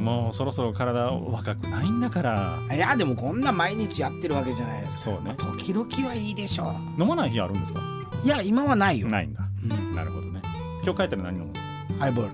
[0.00, 2.58] もうそろそろ体若くないんだから。
[2.74, 5.02] いやでもこんな毎日やってるわけじゃないですか。
[5.02, 5.20] そうね。
[5.26, 7.80] まあ時々はいいでしょ飲まない日あるんですか？
[7.80, 9.08] ういや今はないよ。
[9.08, 9.94] ないんだ、うん。
[9.94, 10.40] なるほどね。
[10.84, 11.52] 今日帰ったら何飲む
[11.98, 12.28] ハイボー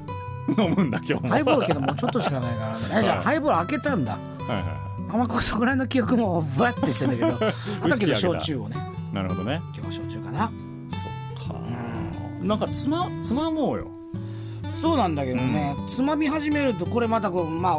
[0.57, 0.63] ル。
[0.63, 1.29] 飲むんだ今日も。
[1.31, 2.73] ハイボールけどもうちょっとしかないから。
[2.73, 4.13] ねえじゃあハイボール開けたんだ。
[4.13, 4.83] はいはいは
[5.13, 7.29] あんまこそこら辺の記憶もふわってしてんだけど。
[7.85, 8.77] あだけど焼酎をね。
[9.13, 9.61] いなるほどね。
[9.75, 10.51] 今日は焼酎かな。
[10.89, 11.55] そっか。
[12.41, 13.87] なんかつまつまもうよ
[14.83, 17.77] そうなんだけどね、つまみ始めるとこれまたこうまあ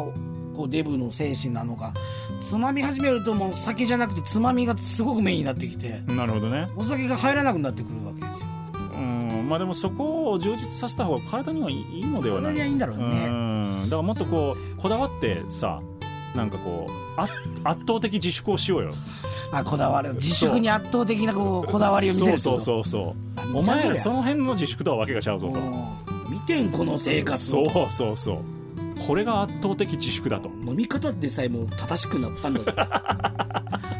[0.56, 1.92] こうデブの精神なのか。
[2.40, 6.00] つまみ始めるともう酒じゃなくてつまみがすごくメインになってきて。
[6.06, 6.70] なるほどね。
[6.76, 8.46] お酒が入らなくなってくるわけですよ。
[8.94, 9.46] うん。
[9.50, 12.54] まあでもそこを充実させた方が体にはいいのではない。
[12.54, 13.26] 体にはいいんだろうね。
[13.26, 13.80] うん。
[13.84, 15.82] だからもっとこうこだわってさ
[16.34, 17.28] なんかこうあ
[17.70, 18.94] 圧倒的自粛をしようよ。
[19.52, 20.14] あこだわる。
[20.14, 23.58] 自粛に圧倒的なこうこだわりを見せるそうそうそうそう。
[23.58, 27.70] お前らその辺の自粛とはわけがちゃうぞと見てんこの生活を。
[27.70, 28.38] そうそうそう。
[29.06, 30.48] これが圧倒的自粛だと。
[30.64, 32.72] 飲み方でさえもう正しくなったんだぞ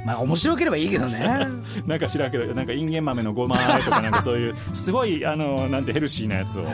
[0.06, 1.26] まあ面白ければいいけどね。
[1.86, 6.66] なんか知らんけどなんかインゲン豆のごまとかなんかそういうすごいあのなんてヘルシーなやつを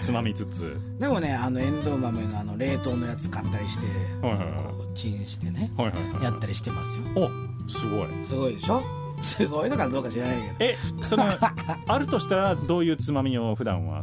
[0.00, 0.76] つまみつつ。
[0.98, 3.86] でもねあのエンドウ豆のあの冷凍のやつ買ったりして
[4.26, 4.56] はいはいはい。
[4.58, 6.24] こうチンしてねはいはいはい。
[6.24, 7.04] やったりしてますよ。
[7.16, 7.30] お
[7.70, 8.08] すごい。
[8.24, 8.82] すごいでしょ？
[9.22, 10.54] すごいのかどうか知らないけど。
[10.60, 11.24] えその
[11.86, 14.02] あるとしたらどういうつまみを普段は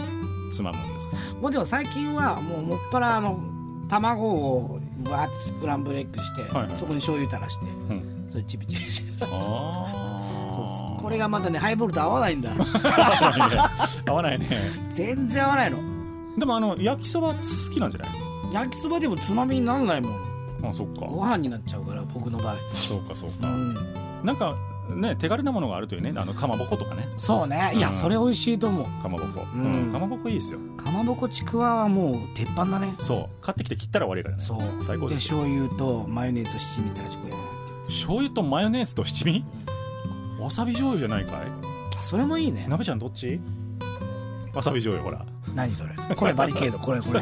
[0.49, 1.17] つまむんですか？
[1.41, 3.39] もうでも最近はもうもっぱらあの
[3.87, 4.79] 卵を
[5.09, 6.79] バーッとスクランブルエッグして、はいはい。
[6.79, 8.25] そこに醤油垂らして、ん。
[8.29, 12.51] それチビチビしてあ これがまたねハイボールと合わないんだ。
[12.83, 13.71] あ
[14.09, 14.49] 合わないね。
[14.89, 15.77] 全然合わないの。
[16.37, 17.35] でもあの焼きそば好
[17.73, 18.09] きなんじゃない
[18.51, 20.13] 焼きそばでもつまみにならないもん。
[20.69, 21.05] あそっか。
[21.05, 22.55] ご飯になっちゃうから僕の場合。
[22.73, 23.73] そうかそうか、うん。
[24.23, 24.55] なんか
[24.95, 27.07] ね手軽なものがあるというねあのかまぼことかね。
[27.17, 27.71] そうね。
[27.75, 28.85] いやうんそれ美味しいと思う。
[29.01, 29.85] かまぼこ、うん。
[29.85, 29.91] うん。
[29.91, 30.59] かまぼこいいですよ。
[30.77, 32.95] かまぼこちくわはもう鉄板だね。
[32.97, 33.45] そう。
[33.45, 34.41] 買ってきて切ったら終わりからね。
[34.41, 34.59] そう。
[34.77, 35.29] で最高です。
[35.29, 37.35] 醤油とマヨネーズと七味たらしこや
[37.87, 39.45] 醤油とマヨネーズと七味？
[40.39, 41.47] わさび醤油じゃないかい？
[41.97, 42.65] あそれもいいね。
[42.69, 43.39] 鍋ちゃんどっち？
[44.53, 45.25] わさび醤油ほら
[45.55, 45.95] 何それ？
[46.15, 47.21] これバリケードこれこれ。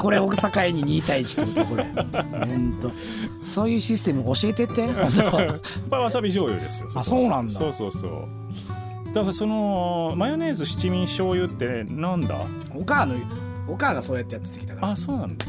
[0.00, 1.84] これ大阪に2対1ってことこれ。
[1.84, 2.90] ほんと。
[3.44, 4.80] そういうシステム教えてって。
[4.82, 4.94] やっ
[5.88, 7.52] ぱりわさび醤油ですよあそうなんだ。
[7.52, 8.28] そうそうそう。
[9.12, 12.46] だからそのマヨネーズ七味醤油ってなんだ？
[12.74, 13.14] お母の
[13.66, 14.90] お母がそうやってやってきたから。
[14.90, 15.46] あそうなんだ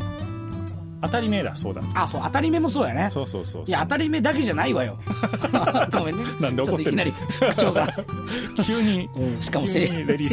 [1.01, 1.81] 当たり前だそうだ。
[1.95, 3.09] あそう当たり目もそうやね。
[3.11, 4.99] そうそうそういや当たり目だけじゃないわよ。
[5.91, 6.23] ごめんね。
[6.39, 6.75] なんで怒ってんの？
[6.75, 7.13] ちょっといきなり
[7.51, 7.87] 口調が、
[8.63, 9.85] 急に、うんしかも急性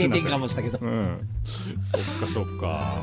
[0.06, 0.78] 転換もしたけど。
[0.80, 1.18] うん。
[1.84, 2.96] そっかそっか。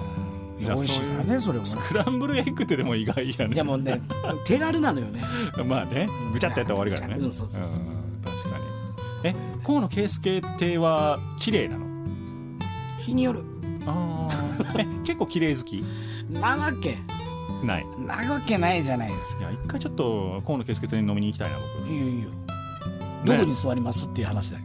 [0.59, 3.55] 美味しいからねそれもスクランブルエッグってでも意外やね。
[3.55, 4.01] いやもうね
[4.45, 5.21] 手軽なのよね。
[5.67, 7.21] まあねぐちゃってやったら終わりからね。
[7.25, 7.85] うんそうそうそう
[8.23, 8.63] 確かに。
[9.23, 9.35] え
[9.65, 11.85] 河野圭介亭は綺麗なの？
[12.99, 13.43] 日による。
[13.85, 14.81] あー。
[14.81, 15.83] え結構綺麗好き？
[16.29, 16.99] なわけ
[17.65, 17.85] ない。
[17.97, 19.49] なわけないじゃないですか。
[19.51, 21.89] 一回ちょっと河野圭介亭に飲みに行きたいな僕。
[21.89, 22.29] いいよいいよ
[23.25, 24.63] どこに座りますっていう話だよ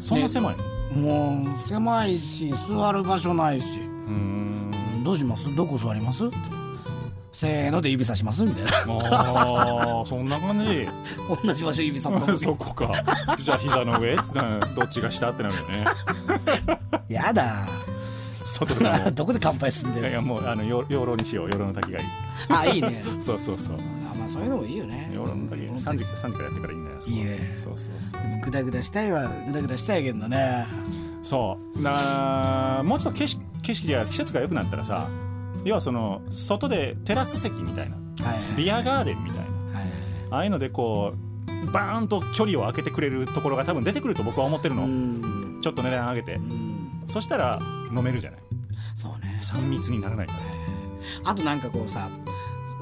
[0.00, 0.64] そんな狭いの？
[1.02, 3.80] もう狭いし座る場所ないし。
[3.80, 5.02] うーん。
[5.04, 5.54] どうします？
[5.54, 6.26] どこ座ります？
[6.26, 6.36] って
[7.32, 8.44] せーので指さします？
[8.44, 8.70] みたいな。
[9.10, 10.88] ああそんな感じ。
[11.44, 12.90] 同じ場所指さすと そこか。
[13.38, 14.16] じゃあ膝の上？
[14.18, 15.30] つなどっちが下？
[15.30, 15.84] ってなるよね。
[17.08, 17.66] やだ
[18.46, 19.10] 外でも。
[19.12, 20.08] どこで乾杯すんだよ。
[20.08, 21.50] いやもうあの養養老にしよう。
[21.50, 22.06] 養老の滝がいい。
[22.48, 23.02] あいいね。
[23.20, 23.76] そうそうそう。
[23.76, 25.10] あまあそういうのもいいよね。
[25.12, 27.52] 養老の滝3時 ,3 時からやってからいいんだよいいね。
[27.56, 30.64] そうそうそうグダグダしたいはグダグダしたいけどね。
[31.22, 31.82] そう。
[31.82, 35.08] だもうちょっと景色景色や季節が良くなったらさ
[35.64, 37.96] 要はその外でテラス席みたいな。
[37.96, 39.78] はいビアガーデンみたいな。
[39.78, 39.90] はい。
[40.30, 41.26] ああいうのでこう
[41.72, 45.58] バーンと距離を空けてくれるところが多分出てくると僕は思ってるの、うん。
[45.60, 46.34] ちょっと値段上げて。
[46.34, 47.02] うん。
[47.06, 47.60] そしたら
[47.96, 48.40] 飲めるじゃない。
[48.94, 49.36] そうね。
[49.40, 50.38] 3密にならないから。
[51.30, 52.10] あとなんかこうさ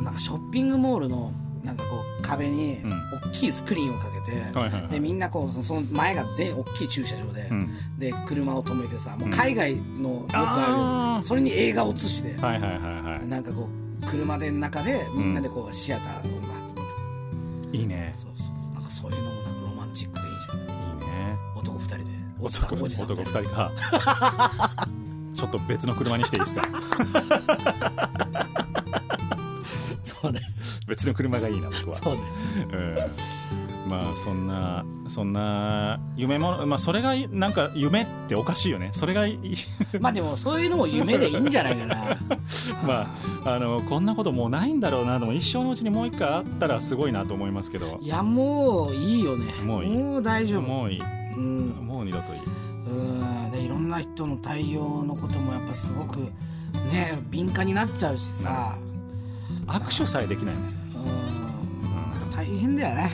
[0.01, 2.91] なんかショッピングモールのなんかこう壁にうん。
[2.93, 4.91] 大きいスクリーンをかけて、はいはいはい。
[4.93, 7.69] でみんなこうそその前が全大きい駐車場で、ん。
[7.99, 11.21] で車を止めてさもう海外のよくああー。
[11.21, 13.69] るそれに映画を映して、はいはいはいはなんかこ
[14.03, 16.83] う車で中でみんなでこうシアターをバーッと
[17.73, 18.15] 見る、いいいね。
[18.19, 20.67] そうそうなんかそういうのもなんかロマンチックでいいじゃんいい
[21.01, 22.05] ね男二人で
[22.41, 23.73] 男男二2人か
[25.45, 26.63] ちょっと別の車にしていいですか？
[30.03, 30.41] そうね。
[30.89, 31.97] 別の車がいいな僕は。
[31.97, 32.23] そうね。
[32.73, 33.91] うん。
[33.91, 38.89] まあそんなそんな夢もまあそれがなんか夢っておかしいよね。
[38.93, 39.55] それがいい。
[40.01, 41.97] まあでもそういうのも夢でいいんじゃないかな。
[42.87, 43.07] ま
[43.45, 47.99] ああのこんなこともうないんだろうなでも一生のうちにもう一回あったらすごいなと思いますけど。
[48.01, 49.53] いやもういいよね。
[49.63, 49.91] もういい。
[49.91, 50.63] もう大丈夫。
[50.63, 51.01] もういい。
[51.37, 51.69] うん。
[51.87, 52.41] もう二度といい
[52.87, 53.51] うん。
[53.51, 58.77] でいろんな人の対応のこともやっぱすごくね敏感になっちゃうしさ。
[59.67, 60.61] 握手さえできないね。
[60.95, 62.11] うん。
[62.11, 63.11] なんか大変だよね。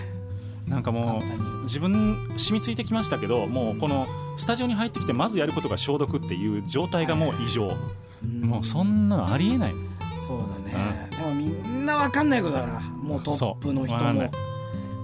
[0.66, 4.06] なんかもう自分染みついてきましたけどもうこの
[4.36, 7.76] スタジオに入ってきてまずやることが消毒っていう状態がもう異常。
[8.42, 9.74] もうそんなのありえない。
[10.18, 11.08] そうだね。
[11.10, 12.80] でもみんなわかんないことだから。
[12.80, 14.30] もうトップの人も。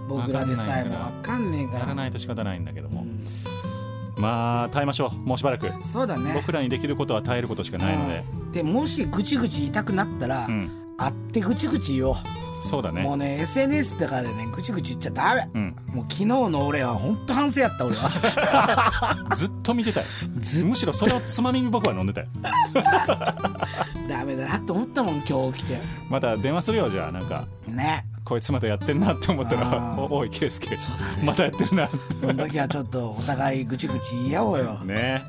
[0.09, 3.05] 僕らでさえもわわかんねえかやららないと仕方ないんだけども
[4.17, 5.17] まあ耐えましょう。
[5.17, 5.71] もうしばらく。
[5.85, 6.33] そうだね。
[6.35, 8.25] 僕らにできることは耐えることしかないので。
[8.31, 8.53] うん。
[8.53, 10.71] でもしぐちぐち言いたくなったら、うん。
[10.97, 12.15] 会ってぐちぐち言おう。
[12.61, 13.03] そうだね。
[13.03, 15.77] もうね SNS とかでねぐちぐち言っちゃダメ、うん。
[15.95, 19.27] もう昨日の俺は本当反省やった俺は。
[19.37, 20.07] ずっと見てたよ。
[20.65, 22.29] むしろそれをつまみに僕は飲んでたよ。
[24.09, 25.81] ダメだなと思ったもん今日起きて。
[26.09, 27.13] また電話するよじゃあ。
[27.13, 27.47] なんか。
[27.69, 30.77] ねこいつまたやってんなって思ったらあ「おおい圭介
[31.25, 32.15] またやってるな」っつって。
[32.19, 34.65] その時はちょっとお互いぐちぐち言い合おうよ。
[34.85, 35.25] ね。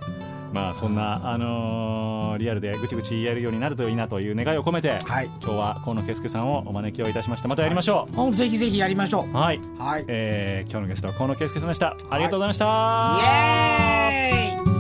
[0.52, 5.26] まあそんな、あのーリアルでぐちぐち言えるようになるといいなという願いを込めて、はい。
[5.26, 7.48] 今日は河野圭介さんをお招きをいたしました。
[7.48, 9.30] またやりましょもうぜひぜひやりましょう。
[9.30, 10.06] うはい、はい。
[10.08, 11.98] えー今日のゲストは河野圭介さんでした。
[12.10, 13.18] ありがとうございました。
[13.20, 14.77] イエーイ